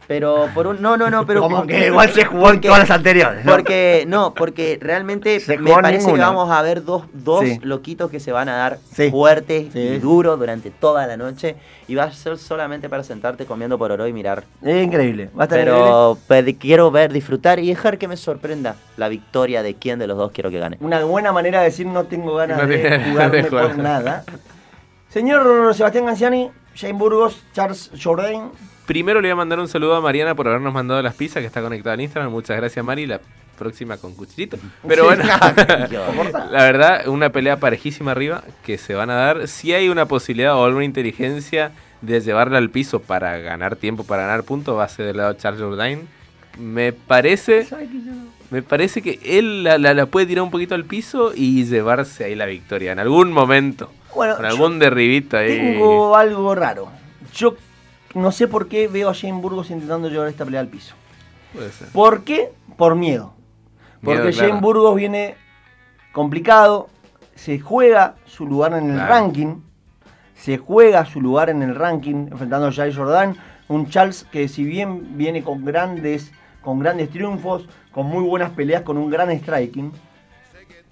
[0.08, 0.80] Pero por un.
[0.80, 1.42] No, no, no, pero.
[1.42, 3.44] Como que igual se jugó en todas las anteriores.
[3.44, 3.52] ¿no?
[3.52, 6.24] Porque, no, porque realmente Se me parece ninguna.
[6.24, 7.58] que vamos a ver dos, dos Sí.
[7.62, 9.10] loquitos que se van a dar Sí.
[9.10, 9.78] fuertes Sí.
[9.78, 11.56] y duros durante toda la noche.
[11.88, 14.44] Y va a ser solamente para sentarte comiendo por oro y mirar.
[14.62, 15.28] Es increíble.
[15.38, 15.82] Va a estar increíble.
[15.84, 20.06] Pero pe- quiero ver, disfrutar y dejar que me sorprenda la victoria de quién de
[20.06, 20.78] los dos quiero que gane.
[20.80, 23.66] Una buena manera de decir no tengo ganas No de jugarme de jugar.
[23.68, 24.24] por nada.
[25.08, 28.50] Señor Sebastián Ganciani, Shane Burgos, Charles Jourdain.
[28.88, 31.46] Primero le voy a mandar un saludo a Mariana por habernos mandado las pizzas que
[31.46, 32.32] está conectada en Instagram.
[32.32, 33.06] Muchas gracias, Mari.
[33.06, 33.20] La
[33.56, 34.56] próxima con cuchillito.
[34.88, 35.24] Pero bueno,
[36.50, 39.46] la verdad, una pelea parejísima arriba que se van a dar.
[39.46, 41.70] Si hay una posibilidad o alguna inteligencia
[42.00, 45.32] de llevarla al piso para ganar tiempo, para ganar puntos, va a ser del lado
[45.34, 46.08] de Charles Jourdain.
[46.58, 47.66] me parece,
[48.50, 52.24] me parece que él la, la- la puede tirar un poquito al piso y llevarse
[52.24, 53.90] ahí la victoria en algún momento.
[54.14, 55.56] Bueno, algún derribito ahí.
[55.58, 56.88] tengo algo raro.
[57.34, 57.54] Yo
[58.14, 60.94] no sé por qué veo a Shane Burgos intentando llevar esta pelea al piso.
[61.52, 61.88] Puede ser.
[61.88, 62.52] ¿Por qué?
[62.76, 63.34] Por miedo.
[64.02, 64.48] Porque Miedo, claro.
[64.48, 65.36] Shane Burgos viene
[66.12, 66.88] complicado,
[67.34, 69.08] se juega su lugar en el Claro.
[69.12, 69.56] ranking,
[70.34, 73.36] se juega su lugar en el ranking enfrentando a Jai Jordan,
[73.68, 76.32] un Charles que si bien viene con grandes,
[76.62, 79.92] con grandes triunfos, con muy buenas peleas, con un gran striking,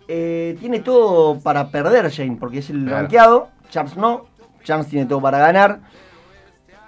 [0.09, 2.97] eh, tiene todo para perder Shane, porque es el Claro.
[3.03, 4.27] rankeado, Charles no,
[4.63, 5.81] Charles tiene todo para ganar.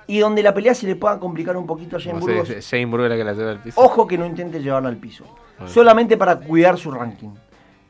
[0.08, 2.86] Y donde la pelea se le pueda complicar un poquito a Shane Burgos, se- Shane
[2.86, 3.80] Burgos la que la lleva al piso.
[3.80, 5.24] Ojo que no intente llevarlo al piso.
[5.58, 5.72] Bueno.
[5.72, 7.30] Solamente para cuidar su ranking.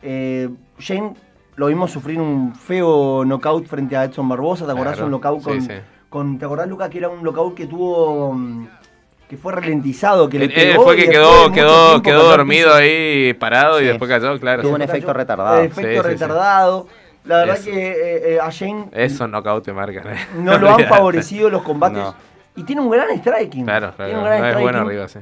[0.03, 0.49] Eh,
[0.79, 1.15] Shane
[1.57, 4.67] lo vimos sufrir un feo knockout frente a Edson Barbosa.
[4.67, 4.95] ¿Te acordás?
[4.95, 5.07] Claro.
[5.07, 5.75] Un knockout con, Sí, sí.
[6.09, 8.33] con- ¿Te acordás, Luca, que era un knockout que tuvo.
[8.35, 8.69] mm,
[9.29, 10.29] que fue ralentizado?
[10.29, 14.09] Que le Él- él pegó fue que quedó, quedó, quedó dormido ahí parado y después
[14.11, 14.63] cayó, claro.
[14.63, 14.75] Tuvo sí.
[14.77, 15.19] un efecto Cayó.
[15.19, 15.61] retardado.
[15.61, 16.09] Efecto Sí, sí, sí.
[16.09, 16.87] retardado.
[17.25, 17.71] La verdad Eso.
[17.71, 20.07] que eh, eh, a Shane Eso knockout te marcan.
[20.09, 20.19] eh.
[20.39, 21.99] no lo han favorecido los combates.
[21.99, 22.15] No.
[22.57, 23.65] Y tiene un gran striking.
[23.65, 24.19] Claro, Tiene claro.
[24.19, 25.19] un gran No, es bueno arriba, sí.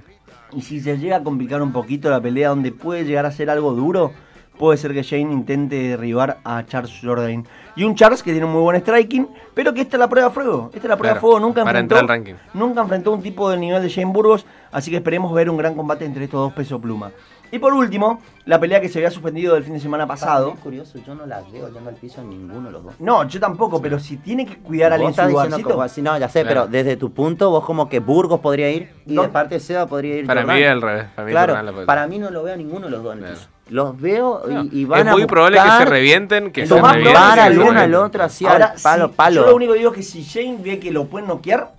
[0.53, 3.51] Y si se llega a complicar un poquito la pelea donde puede llegar a ser
[3.51, 4.13] algo duro,
[4.59, 7.45] puede ser que Shane intente derribar a Charles Jourdain.
[7.75, 10.29] Y un Charles que tiene un muy buen striking, pero que esta es la prueba
[10.29, 10.71] de fuego.
[10.73, 11.41] Esta es la prueba de Claro, fuego.
[11.41, 12.35] Nunca para enfrentó, entrar al ranking.
[12.55, 15.75] nunca enfrentó un tipo del nivel de Shane Burgos, así que esperemos ver un gran
[15.75, 17.11] combate entre estos dos pesos pluma.
[17.53, 20.53] Y por último, la pelea que se había suspendido del fin de semana pasado.
[20.55, 22.95] Es curioso, yo no la veo yendo al piso en ninguno de los dos.
[22.99, 26.03] No, yo tampoco, pero si tiene que cuidar a alguien su lugarcito.
[26.03, 26.49] no, ya sé, Claro.
[26.63, 29.23] pero desde tu punto, vos como que Burgos podría ir y No.
[29.23, 30.57] de parte Seba podría ir Para Jordán.
[30.57, 31.07] mí es al revés.
[31.15, 33.25] Para mí claro, para mí no lo veo a ninguno de los dos en el
[33.25, 33.39] Claro.
[33.39, 33.51] piso.
[33.69, 36.75] Los veo y, No, y van es a muy probable que se revienten, que se
[36.81, 37.07] revienten.
[37.17, 39.41] es que se uno al otro así Ahora, al palo, si- palo.
[39.43, 41.73] Yo lo único que digo es que si Shane ve que lo pueden noquear,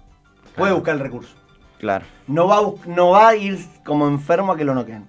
[0.56, 0.76] puede Claro.
[0.76, 1.34] buscar el recurso.
[1.80, 2.04] Claro.
[2.28, 5.06] No va, no va a ir como enfermo a que lo noqueen.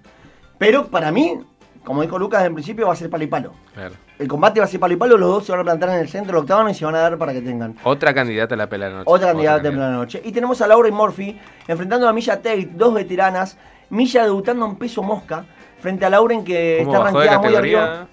[0.59, 1.39] Pero para mí,
[1.83, 3.53] como dijo Lucas en principio, va a ser palo y palo.
[3.73, 3.95] Claro.
[4.19, 5.95] El combate va a ser palo y palo, los dos se van a plantar en
[5.95, 7.77] el centro del octágono y se van a dar para que tengan.
[7.83, 9.05] Otra candidata a la pelea de noche.
[9.09, 10.21] Otra candidata de la noche.
[10.23, 13.57] Y tenemos a Laura y Murphy enfrentando a Milla Tate, dos veteranas.
[13.89, 15.45] Milla debutando en peso mosca
[15.79, 18.07] frente a Lauren que ¿Cómo está de rankeada muy arriba.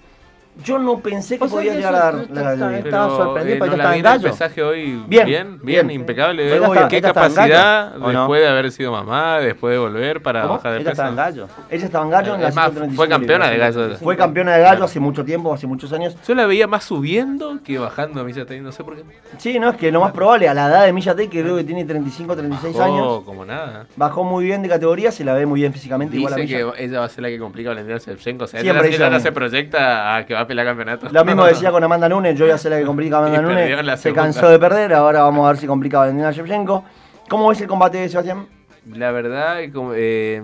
[0.63, 3.69] Yo no pensé que O podía llegar a dar la está- Estaba sorprendido eh, porque
[3.69, 4.31] ¿no estaba la en vi el gallo.
[4.31, 6.47] pesaje hoy Bien, bien, bien, impecable.
[6.47, 10.21] Ella está- ¿Qué ella estaba capacidad gallo, después de haber sido mamá, después de volver
[10.21, 10.53] para ¿Cómo?
[10.55, 11.01] bajar de Ella peso?
[11.01, 11.47] está en gallo.
[11.69, 13.97] Ella estaba en gallo en la Es más, 135 fue campeona de gallo.
[13.97, 16.15] Fue campeona de gallo hace mucho tiempo, hace muchos años.
[16.27, 19.03] Yo la veía más subiendo que bajando a Milla Tate, no sé por qué.
[19.37, 21.55] Sí, no, es que lo más probable, a la edad de Milla Tate, que creo
[21.57, 23.85] que tiene 35, 36 Bajó años, como nada.
[23.95, 26.99] bajó muy bien de categoría, se la ve muy bien físicamente, igual a que ella
[26.99, 28.45] va a ser la que complica a Valentina Shevchenko.
[28.45, 31.07] O sea, ella, se proyecta a que va a pelear campeonato.
[31.11, 33.47] Lo mismo decía con Amanda Nunes, yo ya sé la que complica a Amanda la
[33.47, 36.83] Nunes, se cansó de perder, ahora vamos a ver si complica a Valentina Shevchenko.
[37.29, 38.47] ¿Cómo ves el combate de Sebastián?
[38.93, 40.41] La verdad, eh,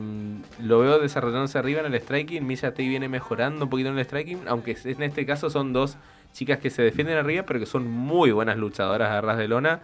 [0.62, 2.46] lo veo desarrollándose arriba en el striking.
[2.46, 5.98] Milla Tate viene mejorando un poquito en el striking, aunque en este caso son dos
[6.34, 9.82] chicas que se defienden arriba, pero que son muy buenas luchadoras a ras de lona.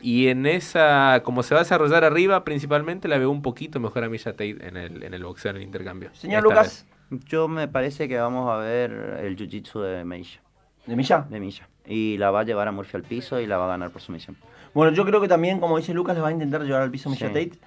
[0.00, 4.04] Y en esa, como se va a desarrollar arriba, principalmente la veo un poquito mejor
[4.04, 6.10] a Milla Tate en el, en el boxeo, en el intercambio.
[6.14, 6.86] Señor Lucas,
[7.26, 8.90] Yo me parece que vamos a ver
[9.22, 10.40] el jiu-jitsu de Meisha,
[10.86, 11.26] de Milla.
[11.28, 11.68] de Milla.
[11.86, 14.00] Y la va a llevar a Murphy al piso y la va a ganar por
[14.00, 14.36] sumisión.
[14.72, 17.08] Bueno, yo creo que también, como dice Lucas, le va a intentar llevar al piso
[17.08, 17.34] a Milla Sí.
[17.34, 17.58] Tate.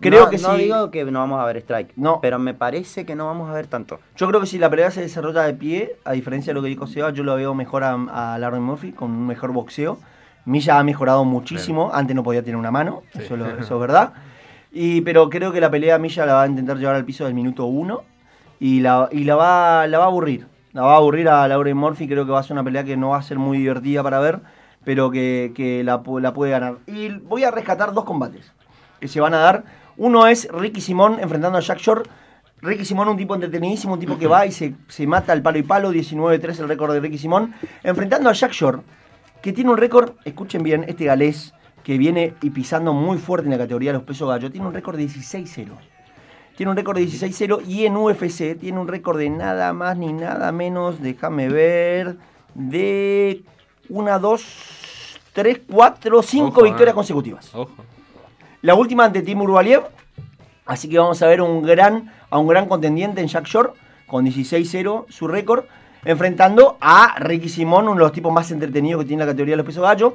[0.00, 0.62] Creo no, que no sí.
[0.64, 2.20] digo que no vamos a ver strike, No.
[2.20, 3.98] pero me parece que no vamos a ver tanto.
[4.16, 6.68] Yo creo que si la pelea se desarrolla de pie, a diferencia de lo que
[6.68, 7.94] dijo Seba, yo lo veo mejor a,
[8.34, 9.98] a Lauren Murphy con un mejor boxeo.
[10.44, 13.20] Milla ha mejorado muchísimo, antes no podía tener una mano, Sí.
[13.22, 14.12] eso, lo- eso es verdad.
[14.70, 17.34] Y, pero creo que la pelea Milla la va a intentar llevar al piso del
[17.34, 18.02] minuto uno
[18.58, 20.46] y la, y la, va, la va a aburrir.
[20.72, 22.96] La va a aburrir a Lauren Murphy, creo que va a ser una pelea que
[22.96, 24.40] no va a ser muy divertida para ver,
[24.84, 26.78] pero que, que la, la puede ganar.
[26.86, 28.52] Y voy a rescatar dos combates
[29.00, 29.64] que se van a dar.
[29.96, 32.02] Uno es Ricky Simón enfrentando a Jack Shore.
[32.62, 35.58] Ricky Simón, un tipo entretenidísimo, un tipo que va y se, se mata al palo
[35.58, 38.78] y palo, 19-3 el récord de Ricky Simón, enfrentando a Jack Shore,
[39.42, 41.52] que tiene un récord, escuchen bien, este galés,
[41.84, 44.74] que viene y pisando muy fuerte en la categoría de los pesos gallo, tiene un
[44.74, 45.68] récord de 16-0.
[46.56, 50.12] Tiene un récord de 16-0 y en UFC tiene un récord de nada más ni
[50.12, 52.16] nada menos, déjame ver,
[52.54, 53.42] de
[53.90, 57.54] una, dos, tres, cuatro, cinco Ojo, victorias consecutivas.
[57.54, 57.70] Ojo.
[58.62, 59.82] La última ante Timur Valiev.
[60.64, 63.70] Así que vamos a ver un gran, a un gran contendiente en Jack Shore,
[64.06, 65.66] con 16-0 su récord,
[66.04, 69.58] enfrentando a Ricky Simón, uno de los tipos más entretenidos que tiene la categoría de
[69.58, 70.14] los pesos gallo.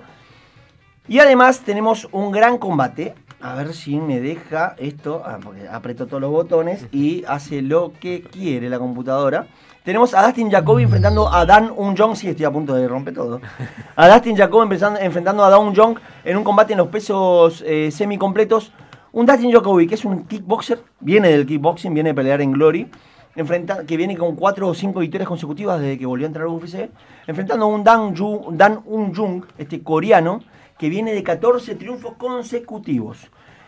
[1.08, 3.14] Y además tenemos un gran combate.
[3.44, 7.92] A ver si me deja esto, ah, porque aprieto todos los botones y hace lo
[8.00, 9.48] que quiere la computadora.
[9.84, 12.16] Tenemos a Dustin Jacoby enfrentando a Dan Unjong.
[12.16, 13.42] Sí, estoy a punto de romper todo.
[13.96, 18.74] A Dustin Jacoby enfrentando a Dan Unjong en un combate en los pesos eh, semicompletos.
[19.12, 22.90] Un Dustin Djokovic, que es un kickboxer, viene del kickboxing, viene a pelear en Glory,
[23.36, 26.50] enfrenta, que viene con cuatro o cinco victorias consecutivas desde que volvió a entrar a
[26.50, 26.90] UFC,
[27.28, 30.42] enfrentando a un Dan, Yu, Dan Un Jung, este coreano,
[30.82, 33.20] que viene de 14 triunfos consecutivos.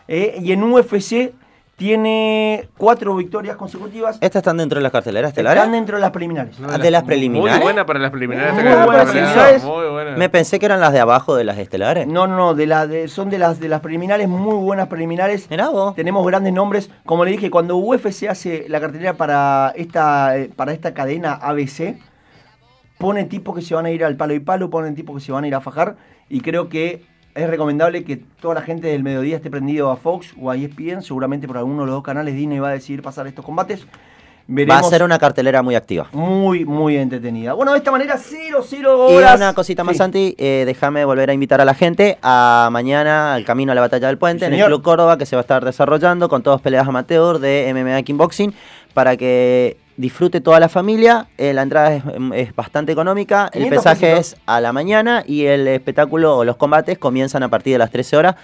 [0.08, 1.32] Eh, y en UFC
[1.76, 4.16] tiene cuatro victorias consecutivas.
[4.20, 5.60] ¿Estas están dentro de las carteleras estelares?
[5.62, 6.56] Están dentro de las preliminares.
[6.68, 7.54] Ah, de las preliminares.
[7.58, 8.52] Muy buena para las preliminares.
[8.52, 9.12] Muy buena categoría.
[9.12, 9.62] preliminares.
[9.64, 10.16] Muy buena.
[10.16, 12.08] Me pensé que eran las de abajo de las estelares.
[12.08, 15.48] No, no, no, de la, de- son de las, de las preliminares, muy buenas preliminares.
[15.50, 15.94] Mirá vos.
[15.94, 16.90] Tenemos grandes nombres.
[17.06, 21.96] Como le dije, cuando UFC hace la cartelera para esta, eh, para esta cadena ABC,
[22.98, 25.30] pone tipos que se van a ir al palo y palo, ponen tipos que se
[25.30, 25.94] van a ir a fajar.
[26.28, 27.02] Y creo que
[27.34, 31.02] es recomendable que toda la gente del mediodía esté prendido a Fox o a ESPN.
[31.02, 33.86] Seguramente por alguno de los dos canales Disney va a decidir pasar estos combates.
[34.46, 36.06] Va a ser una cartelera muy activa.
[36.12, 37.54] muy, muy entretenida.
[37.54, 39.36] Bueno, de esta manera, 0, 0 Y horas.
[39.36, 39.98] una cosita más, Sí.
[39.98, 43.80] Santi, eh, déjame volver a invitar a la gente a mañana al camino a la
[43.80, 44.66] batalla del puente Sí, en el.
[44.66, 48.52] Club Córdoba que se va a estar desarrollando con todas peleas amateur de MMA Kickboxing
[48.92, 51.28] para que disfrute toda la familia.
[51.38, 52.02] Eh, la entrada es,
[52.34, 54.32] es bastante económica, el 500 pesaje pesitos.
[54.32, 57.90] es a la mañana y el espectáculo o los combates comienzan a partir de las
[57.90, 58.36] 13 horas.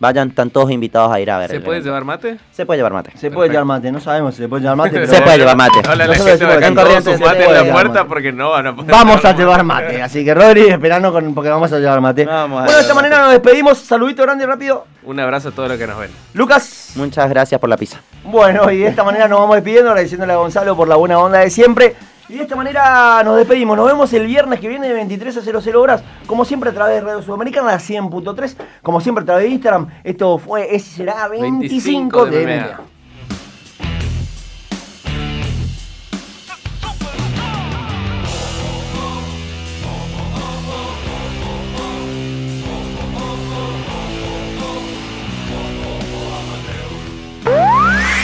[0.00, 1.50] Vayan, están todos invitados a ir a ver.
[1.50, 2.36] ¿Se puede llevar mate?
[2.52, 3.12] Se puede llevar mate.
[3.16, 5.56] Se puede llevar mate, no sabemos si se puede llevar mate, pero Se puede llevar
[5.56, 5.78] mate.
[5.78, 7.58] Hola, la Nosotros gente decimos acá que en todos Corrientes sus se mates en puede
[7.58, 8.08] la llevar puerta mate.
[8.08, 11.50] porque no van a poder Vamos a llevar mate, así que Rodri, esperando con, porque
[11.50, 12.24] vamos a llevar mate.
[12.26, 13.78] Vamos bueno, de esta manera nos despedimos.
[13.78, 14.84] Saludito grande y rápido.
[15.04, 16.10] Un abrazo a todos los que nos ven.
[16.34, 16.90] Lucas.
[16.96, 18.00] Muchas gracias por la pizza.
[18.24, 21.38] Bueno, y de esta manera nos vamos despidiendo, agradeciéndole a Gonzalo por la buena onda
[21.38, 21.94] de siempre.
[22.28, 23.76] Y de esta manera nos despedimos.
[23.76, 26.02] Nos vemos el viernes que viene de 23 a 00 horas.
[26.26, 28.56] Como siempre a través de Radio Sudamericana, la 100.3.
[28.82, 29.88] Como siempre a través de Instagram.
[30.02, 32.46] Esto fue, es y será 25 de.
[32.46, 32.94] MMA.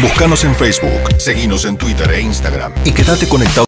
[0.01, 3.59] Búscanos en Facebook, seguinos en Twitter e Instagram y quédate conectado